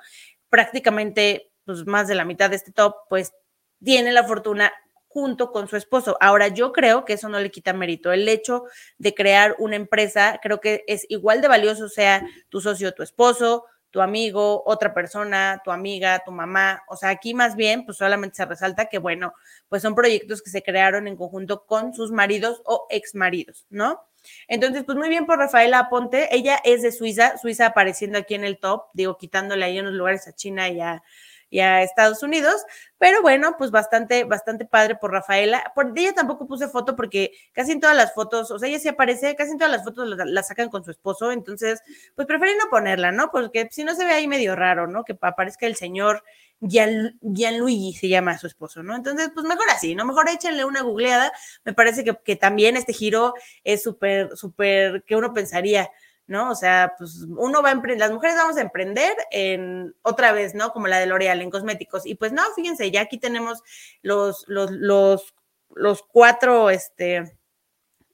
prácticamente 0.50 1.52
pues 1.66 1.86
más 1.86 2.08
de 2.08 2.16
la 2.16 2.26
mitad 2.26 2.50
de 2.50 2.58
este 2.58 2.72
top 2.72 2.96
pues 3.10 3.34
tiene 3.84 4.12
la 4.12 4.24
fortuna 4.24 4.72
junto 5.14 5.52
con 5.52 5.68
su 5.68 5.78
esposo. 5.78 6.18
Ahora, 6.20 6.48
yo 6.48 6.72
creo 6.72 7.06
que 7.06 7.14
eso 7.14 7.30
no 7.30 7.40
le 7.40 7.52
quita 7.52 7.72
mérito. 7.72 8.12
El 8.12 8.28
hecho 8.28 8.64
de 8.98 9.14
crear 9.14 9.56
una 9.60 9.76
empresa, 9.76 10.40
creo 10.42 10.60
que 10.60 10.84
es 10.88 11.06
igual 11.08 11.40
de 11.40 11.48
valioso, 11.48 11.88
sea 11.88 12.26
tu 12.50 12.62
socio, 12.62 12.94
tu 12.94 13.04
esposo, 13.04 13.66
tu 13.94 14.02
amigo, 14.02 14.64
otra 14.66 14.92
persona, 14.92 15.62
tu 15.64 15.70
amiga, 15.70 16.24
tu 16.26 16.32
mamá. 16.32 16.84
O 16.88 16.96
sea, 16.96 17.10
aquí 17.10 17.36
más 17.36 17.56
bien, 17.56 17.86
pues 17.86 18.00
solamente 18.00 18.36
se 18.36 18.46
resalta 18.46 18.88
que, 18.88 18.98
bueno, 18.98 19.36
pues 19.70 19.84
son 19.84 19.94
proyectos 19.94 20.42
que 20.42 20.50
se 20.50 20.64
crearon 20.64 21.08
en 21.08 21.16
conjunto 21.16 21.64
con 21.68 21.94
sus 21.94 22.12
maridos 22.12 22.64
o 22.66 22.88
exmaridos, 22.90 23.68
¿no? 23.70 24.02
Entonces, 24.48 24.84
pues 24.84 24.98
muy 24.98 25.10
bien 25.10 25.28
por 25.28 25.38
Rafaela 25.38 25.78
Aponte. 25.78 26.28
Ella 26.36 26.60
es 26.64 26.82
de 26.82 26.92
Suiza, 26.92 27.38
Suiza 27.38 27.68
apareciendo 27.68 28.18
aquí 28.18 28.34
en 28.34 28.44
el 28.44 28.58
top, 28.58 28.86
digo, 28.94 29.16
quitándole 29.16 29.64
ahí 29.64 29.80
unos 29.80 29.94
lugares 29.94 30.28
a 30.28 30.34
China 30.34 30.70
y 30.70 30.82
a, 30.82 31.04
y 31.54 31.60
a 31.60 31.84
Estados 31.84 32.24
Unidos, 32.24 32.66
pero 32.98 33.22
bueno, 33.22 33.54
pues 33.60 33.70
bastante, 33.70 34.24
bastante 34.24 34.66
padre 34.66 34.96
por 34.96 35.12
Rafaela. 35.12 35.72
Por 35.76 35.94
ella 35.96 36.12
tampoco 36.12 36.48
puse 36.48 36.68
foto 36.68 36.96
porque 36.96 37.32
casi 37.52 37.74
en 37.74 37.80
todas 37.80 37.96
las 37.96 38.12
fotos, 38.16 38.50
o 38.50 38.58
sea, 38.58 38.68
ella 38.68 38.80
sí 38.80 38.88
aparece, 38.88 39.36
casi 39.36 39.52
en 39.52 39.60
todas 39.60 39.72
las 39.72 39.84
fotos 39.84 40.18
la, 40.18 40.42
sacan 40.42 40.70
con 40.70 40.84
su 40.84 40.90
esposo, 40.90 41.32
entonces, 41.32 41.84
pues 42.16 42.28
preferí 42.28 42.54
no 42.58 42.72
ponerla, 42.72 43.12
¿no? 43.12 43.30
Porque 43.30 43.68
si 43.70 43.84
no 43.84 43.94
se 43.94 44.04
ve 44.04 44.14
ahí 44.14 44.28
medio 44.28 44.56
raro, 44.56 44.88
¿no? 44.88 45.04
Que 45.04 45.16
aparezca 45.22 45.68
el 45.68 45.76
señor 45.76 46.24
Gian, 46.60 47.20
Gianluigi, 47.22 47.94
se 47.94 48.08
llama 48.08 48.40
su 48.40 48.48
esposo, 48.48 48.82
¿no? 48.82 48.96
Entonces, 48.96 49.30
pues 49.32 49.46
mejor 49.46 49.70
así, 49.70 49.94
¿no? 49.94 50.06
Mejor 50.06 50.30
échenle 50.30 50.66
una 50.66 50.82
googleada. 50.82 51.32
Me 51.66 51.74
parece 51.74 52.04
que, 52.04 52.18
que 52.26 52.36
también 52.36 52.78
este 52.78 52.94
giro 52.94 53.36
es 53.64 53.84
súper, 53.84 54.36
súper, 54.36 55.04
que 55.04 55.16
uno 55.16 55.34
pensaría, 55.34 55.92
¿no? 56.28 56.52
O 56.52 56.56
sea, 56.56 56.96
pues 56.98 57.26
uno 57.38 57.62
va 57.62 57.70
a 57.70 57.74
emprender, 57.74 58.00
las 58.00 58.12
mujeres 58.12 58.36
vamos 58.38 58.58
a 58.58 58.62
emprender 58.62 59.14
en 59.32 59.96
otra 60.02 60.32
vez, 60.32 60.56
¿no? 60.56 60.72
Como 60.72 60.88
la 60.88 61.00
de 61.00 61.06
L'Oreal 61.06 61.42
en 61.42 61.50
cosméticos. 61.50 62.06
Y 62.06 62.16
pues 62.16 62.32
no, 62.32 62.42
fíjense, 62.56 62.92
ya 62.92 63.02
aquí 63.02 63.18
tenemos 63.18 63.62
los, 64.02 64.46
los, 64.48 64.72
los, 64.72 65.34
los 65.76 66.04
cuatro, 66.04 66.70
este, 66.70 67.38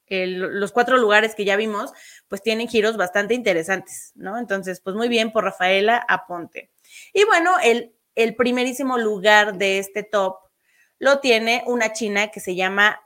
los 0.08 0.72
cuatro 0.72 0.98
lugares 0.98 1.36
que 1.36 1.46
ya 1.46 1.56
vimos, 1.56 1.94
pues 2.28 2.42
tienen 2.42 2.68
giros 2.68 2.98
bastante 2.98 3.36
interesantes, 3.36 4.12
¿no? 4.16 4.38
Entonces, 4.38 4.82
pues 4.82 4.96
muy 4.96 5.08
bien 5.08 5.32
por 5.32 5.44
Rafaela 5.44 6.04
Aponte. 6.08 6.72
Y 7.14 7.26
bueno, 7.26 7.58
el, 7.64 7.94
el 8.16 8.36
primerísimo 8.36 8.98
lugar 8.98 9.58
de 9.58 9.80
este 9.80 10.04
top 10.04 10.38
lo 10.98 11.20
tiene 11.20 11.64
una 11.68 11.94
china 11.94 12.30
que 12.30 12.40
se 12.40 12.56
llama 12.56 13.02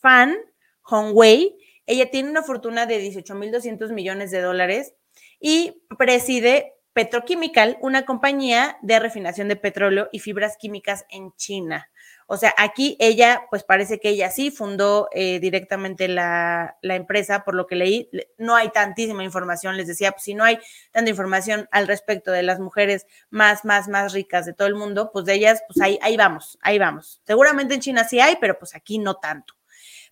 Fan 0.00 0.36
Hongwei 0.82 1.56
ella 1.86 2.10
tiene 2.10 2.30
una 2.30 2.42
fortuna 2.42 2.86
de 2.86 3.00
18.200 3.00 3.92
millones 3.92 4.30
de 4.30 4.40
dólares 4.40 4.94
y 5.40 5.82
preside 5.98 6.76
Petrochemical, 6.96 7.76
una 7.82 8.06
compañía 8.06 8.78
de 8.80 8.98
refinación 8.98 9.48
de 9.48 9.56
petróleo 9.56 10.08
y 10.12 10.20
fibras 10.20 10.56
químicas 10.56 11.04
en 11.10 11.30
China. 11.36 11.90
O 12.26 12.38
sea, 12.38 12.54
aquí 12.56 12.96
ella, 13.00 13.42
pues 13.50 13.64
parece 13.64 14.00
que 14.00 14.08
ella 14.08 14.30
sí 14.30 14.50
fundó 14.50 15.10
eh, 15.12 15.38
directamente 15.38 16.08
la, 16.08 16.78
la, 16.80 16.94
empresa, 16.94 17.44
por 17.44 17.54
lo 17.54 17.66
que 17.66 17.76
leí, 17.76 18.08
no 18.38 18.56
hay 18.56 18.70
tantísima 18.70 19.22
información, 19.24 19.76
les 19.76 19.88
decía, 19.88 20.12
pues 20.12 20.24
si 20.24 20.32
no 20.32 20.42
hay 20.42 20.58
tanta 20.90 21.10
información 21.10 21.68
al 21.70 21.86
respecto 21.86 22.32
de 22.32 22.42
las 22.42 22.60
mujeres 22.60 23.06
más, 23.28 23.66
más, 23.66 23.88
más 23.88 24.14
ricas 24.14 24.46
de 24.46 24.54
todo 24.54 24.66
el 24.66 24.74
mundo, 24.74 25.10
pues 25.12 25.26
de 25.26 25.34
ellas, 25.34 25.62
pues 25.68 25.78
ahí, 25.82 25.98
ahí 26.00 26.16
vamos, 26.16 26.58
ahí 26.62 26.78
vamos. 26.78 27.20
Seguramente 27.26 27.74
en 27.74 27.80
China 27.80 28.04
sí 28.04 28.20
hay, 28.20 28.38
pero 28.40 28.58
pues 28.58 28.74
aquí 28.74 28.96
no 28.98 29.16
tanto. 29.16 29.55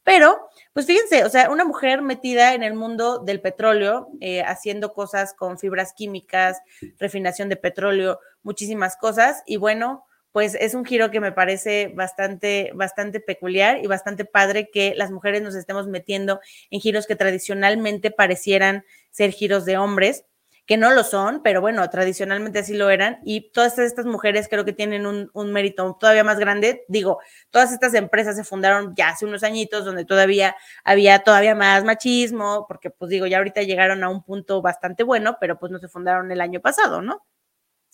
Pero, 0.04 0.48
pues 0.74 0.86
fíjense, 0.86 1.24
o 1.24 1.30
sea, 1.30 1.50
una 1.50 1.64
mujer 1.64 2.02
metida 2.02 2.54
en 2.54 2.62
el 2.62 2.74
mundo 2.74 3.18
del 3.18 3.40
petróleo, 3.40 4.08
eh, 4.20 4.42
haciendo 4.42 4.92
cosas 4.92 5.34
con 5.34 5.58
fibras 5.58 5.94
químicas, 5.94 6.58
refinación 6.98 7.48
de 7.48 7.56
petróleo, 7.56 8.20
muchísimas 8.42 8.96
cosas. 8.96 9.42
Y 9.46 9.56
bueno, 9.56 10.04
pues 10.32 10.56
es 10.56 10.74
un 10.74 10.84
giro 10.84 11.10
que 11.10 11.20
me 11.20 11.32
parece 11.32 11.92
bastante, 11.94 12.70
bastante 12.74 13.20
peculiar 13.20 13.78
y 13.82 13.86
bastante 13.86 14.24
padre 14.24 14.68
que 14.70 14.94
las 14.94 15.10
mujeres 15.10 15.42
nos 15.42 15.54
estemos 15.54 15.86
metiendo 15.86 16.40
en 16.70 16.80
giros 16.80 17.06
que 17.06 17.16
tradicionalmente 17.16 18.10
parecieran 18.10 18.84
ser 19.10 19.30
giros 19.30 19.64
de 19.64 19.78
hombres 19.78 20.24
que 20.66 20.76
no 20.76 20.92
lo 20.92 21.04
son, 21.04 21.42
pero 21.42 21.60
bueno, 21.60 21.88
tradicionalmente 21.90 22.60
así 22.60 22.74
lo 22.74 22.90
eran, 22.90 23.18
y 23.24 23.50
todas 23.52 23.78
estas 23.78 24.06
mujeres 24.06 24.48
creo 24.48 24.64
que 24.64 24.72
tienen 24.72 25.06
un, 25.06 25.30
un, 25.34 25.52
mérito 25.52 25.96
todavía 26.00 26.24
más 26.24 26.38
grande. 26.38 26.84
Digo, 26.88 27.18
todas 27.50 27.72
estas 27.72 27.94
empresas 27.94 28.36
se 28.36 28.44
fundaron 28.44 28.94
ya 28.96 29.10
hace 29.10 29.26
unos 29.26 29.42
añitos 29.42 29.84
donde 29.84 30.04
todavía 30.04 30.56
había 30.84 31.18
todavía 31.20 31.54
más 31.54 31.84
machismo, 31.84 32.66
porque 32.66 32.90
pues 32.90 33.10
digo, 33.10 33.26
ya 33.26 33.38
ahorita 33.38 33.62
llegaron 33.62 34.02
a 34.04 34.08
un 34.08 34.22
punto 34.22 34.62
bastante 34.62 35.02
bueno, 35.02 35.36
pero 35.40 35.58
pues 35.58 35.70
no 35.72 35.78
se 35.78 35.88
fundaron 35.88 36.30
el 36.32 36.40
año 36.40 36.60
pasado, 36.60 37.02
¿no? 37.02 37.22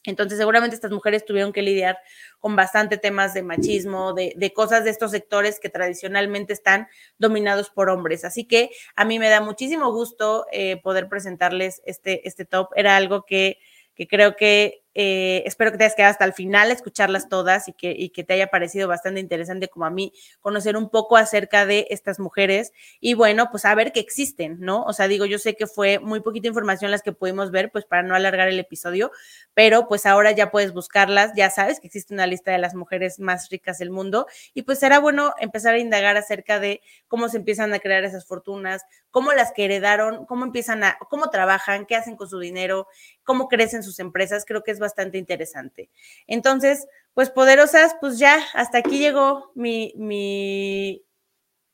Entonces, 0.05 0.39
seguramente 0.39 0.75
estas 0.75 0.91
mujeres 0.91 1.25
tuvieron 1.25 1.53
que 1.53 1.63
lidiar 1.63 1.99
con 2.39 2.57
bastante 2.57 2.97
temas 2.97 3.35
de 3.35 3.43
machismo, 3.43 4.15
de, 4.15 4.33
de, 4.37 4.53
cosas 4.53 4.85
de 4.85 4.91
estos 4.91 5.11
sectores 5.11 5.61
que 5.61 5.69
tradicionalmente 5.69 6.53
están 6.55 6.89
dominados 7.19 7.69
por 7.69 7.91
hombres. 7.91 8.25
Así 8.25 8.47
que 8.47 8.71
a 8.97 9.05
mí 9.05 9.19
me 9.19 9.29
da 9.29 9.41
muchísimo 9.41 9.93
gusto 9.93 10.47
eh, 10.53 10.81
poder 10.83 11.09
presentarles 11.09 11.83
este, 11.85 12.27
este 12.27 12.47
top. 12.47 12.71
Era 12.77 12.97
algo 12.97 13.27
que, 13.27 13.59
que 13.95 14.09
creo 14.09 14.37
que 14.37 14.83
eh, 14.95 15.43
espero 15.47 15.71
que 15.71 15.79
te 15.79 15.85
hayas 15.85 15.95
quedado 15.95 16.11
hasta 16.11 16.25
el 16.25 16.33
final, 16.33 16.71
escucharlas 16.71 17.29
todas 17.29 17.69
y 17.69 17.73
que, 17.73 17.95
y 17.97 18.11
que 18.11 18.25
te 18.25 18.35
haya 18.35 18.49
parecido 18.49 18.89
bastante 18.89 19.21
interesante 19.21 19.69
como 19.69 19.85
a 19.85 19.91
mí 19.91 20.13
conocer 20.41 20.77
un 20.77 20.91
poco 20.91 21.17
acerca 21.17 21.65
de 21.65 21.87
estas 21.91 22.19
mujeres 22.19 22.73
y 23.01 23.15
bueno, 23.15 23.51
pues 23.51 23.65
a 23.65 23.75
ver 23.75 23.93
que 23.93 24.01
existen, 24.01 24.59
¿no? 24.61 24.83
O 24.83 24.93
sea, 24.93 25.07
digo, 25.07 25.27
yo 25.27 25.39
sé 25.39 25.55
que 25.55 25.67
fue 25.67 26.01
muy 26.01 26.21
poquita 26.21 26.49
información 26.49 26.91
las 26.91 27.03
que 27.03 27.13
pudimos 27.13 27.51
ver, 27.51 27.71
pues 27.71 27.85
para 27.85 28.03
no 28.03 28.15
alargar 28.15 28.49
el 28.49 28.59
episodio, 28.59 29.13
pero 29.55 29.87
pues 29.87 30.07
ahora 30.07 30.33
ya 30.33 30.51
puedes 30.51 30.73
buscarlas, 30.73 31.33
ya 31.37 31.51
sabes 31.51 31.79
que 31.79 31.87
existe 31.87 32.13
una 32.13 32.27
lista 32.27 32.51
de 32.51 32.59
las 32.59 32.75
mujeres 32.75 33.21
más 33.21 33.49
ricas 33.49 33.79
del 33.79 33.91
mundo 33.91 34.27
y 34.55 34.63
pues 34.63 34.81
será 34.81 34.99
bueno 34.99 35.35
empezar 35.39 35.75
a 35.75 35.79
indagar 35.79 36.17
acerca 36.17 36.59
de 36.59 36.81
cómo 37.07 37.29
se 37.29 37.37
empiezan 37.37 37.73
a 37.75 37.79
crear 37.79 38.03
esas 38.05 38.27
fortunas, 38.27 38.83
cómo 39.11 39.33
las 39.33 39.53
que 39.53 39.67
heredaron, 39.67 40.27
cómo 40.27 40.45
empiezan 40.45 40.83
a, 40.83 40.99
cómo 41.09 41.31
trabajan, 41.31 41.87
qué 41.87 41.95
hacen 41.95 42.17
con 42.17 42.29
su 42.29 42.41
dinero, 42.41 42.89
cómo 43.23 43.49
crecen 43.49 43.85
sus 43.85 44.01
empresas, 44.01 44.45
creo 44.45 44.63
que 44.63 44.73
es 44.73 44.80
bastante 44.81 45.19
interesante. 45.19 45.91
Entonces, 46.27 46.89
pues 47.15 47.31
poderosas, 47.31 47.95
pues 48.01 48.19
ya 48.19 48.43
hasta 48.55 48.79
aquí 48.79 48.99
llegó 48.99 49.53
mi, 49.55 49.93
mi, 49.97 51.05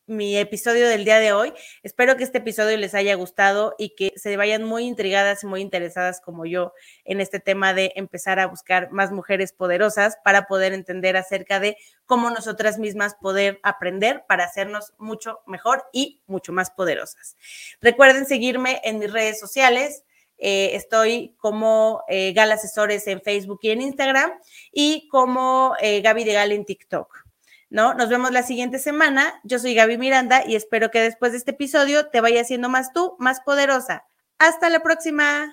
mi 0.06 0.36
episodio 0.36 0.88
del 0.88 1.04
día 1.04 1.18
de 1.18 1.32
hoy. 1.32 1.52
Espero 1.82 2.16
que 2.16 2.24
este 2.24 2.38
episodio 2.38 2.76
les 2.76 2.94
haya 2.94 3.14
gustado 3.14 3.74
y 3.76 3.94
que 3.96 4.12
se 4.16 4.36
vayan 4.36 4.62
muy 4.62 4.84
intrigadas 4.84 5.42
y 5.42 5.46
muy 5.46 5.60
interesadas 5.60 6.20
como 6.20 6.46
yo 6.46 6.72
en 7.04 7.20
este 7.20 7.40
tema 7.40 7.74
de 7.74 7.92
empezar 7.96 8.38
a 8.38 8.46
buscar 8.46 8.92
más 8.92 9.10
mujeres 9.10 9.52
poderosas 9.52 10.16
para 10.24 10.46
poder 10.46 10.72
entender 10.72 11.16
acerca 11.16 11.60
de 11.60 11.76
cómo 12.06 12.30
nosotras 12.30 12.78
mismas 12.78 13.16
poder 13.16 13.58
aprender 13.62 14.24
para 14.28 14.44
hacernos 14.44 14.94
mucho 14.98 15.40
mejor 15.46 15.84
y 15.92 16.22
mucho 16.26 16.52
más 16.52 16.70
poderosas. 16.70 17.36
Recuerden 17.80 18.26
seguirme 18.26 18.80
en 18.84 18.98
mis 18.98 19.12
redes 19.12 19.40
sociales. 19.40 20.04
Eh, 20.38 20.70
estoy 20.74 21.34
como 21.38 22.02
eh, 22.08 22.32
Gal 22.32 22.52
Asesores 22.52 23.06
en 23.06 23.22
Facebook 23.22 23.60
y 23.62 23.70
en 23.70 23.80
Instagram 23.80 24.32
y 24.72 25.08
como 25.08 25.74
eh, 25.80 26.00
Gaby 26.02 26.24
de 26.24 26.32
Gal 26.34 26.52
en 26.52 26.64
TikTok. 26.64 27.24
¿No? 27.68 27.94
Nos 27.94 28.08
vemos 28.08 28.30
la 28.30 28.42
siguiente 28.42 28.78
semana. 28.78 29.40
Yo 29.42 29.58
soy 29.58 29.74
Gaby 29.74 29.98
Miranda 29.98 30.44
y 30.46 30.54
espero 30.54 30.90
que 30.90 31.00
después 31.00 31.32
de 31.32 31.38
este 31.38 31.50
episodio 31.50 32.08
te 32.08 32.20
vaya 32.20 32.44
siendo 32.44 32.68
más 32.68 32.92
tú, 32.92 33.16
más 33.18 33.40
poderosa. 33.40 34.04
Hasta 34.38 34.70
la 34.70 34.80
próxima. 34.80 35.52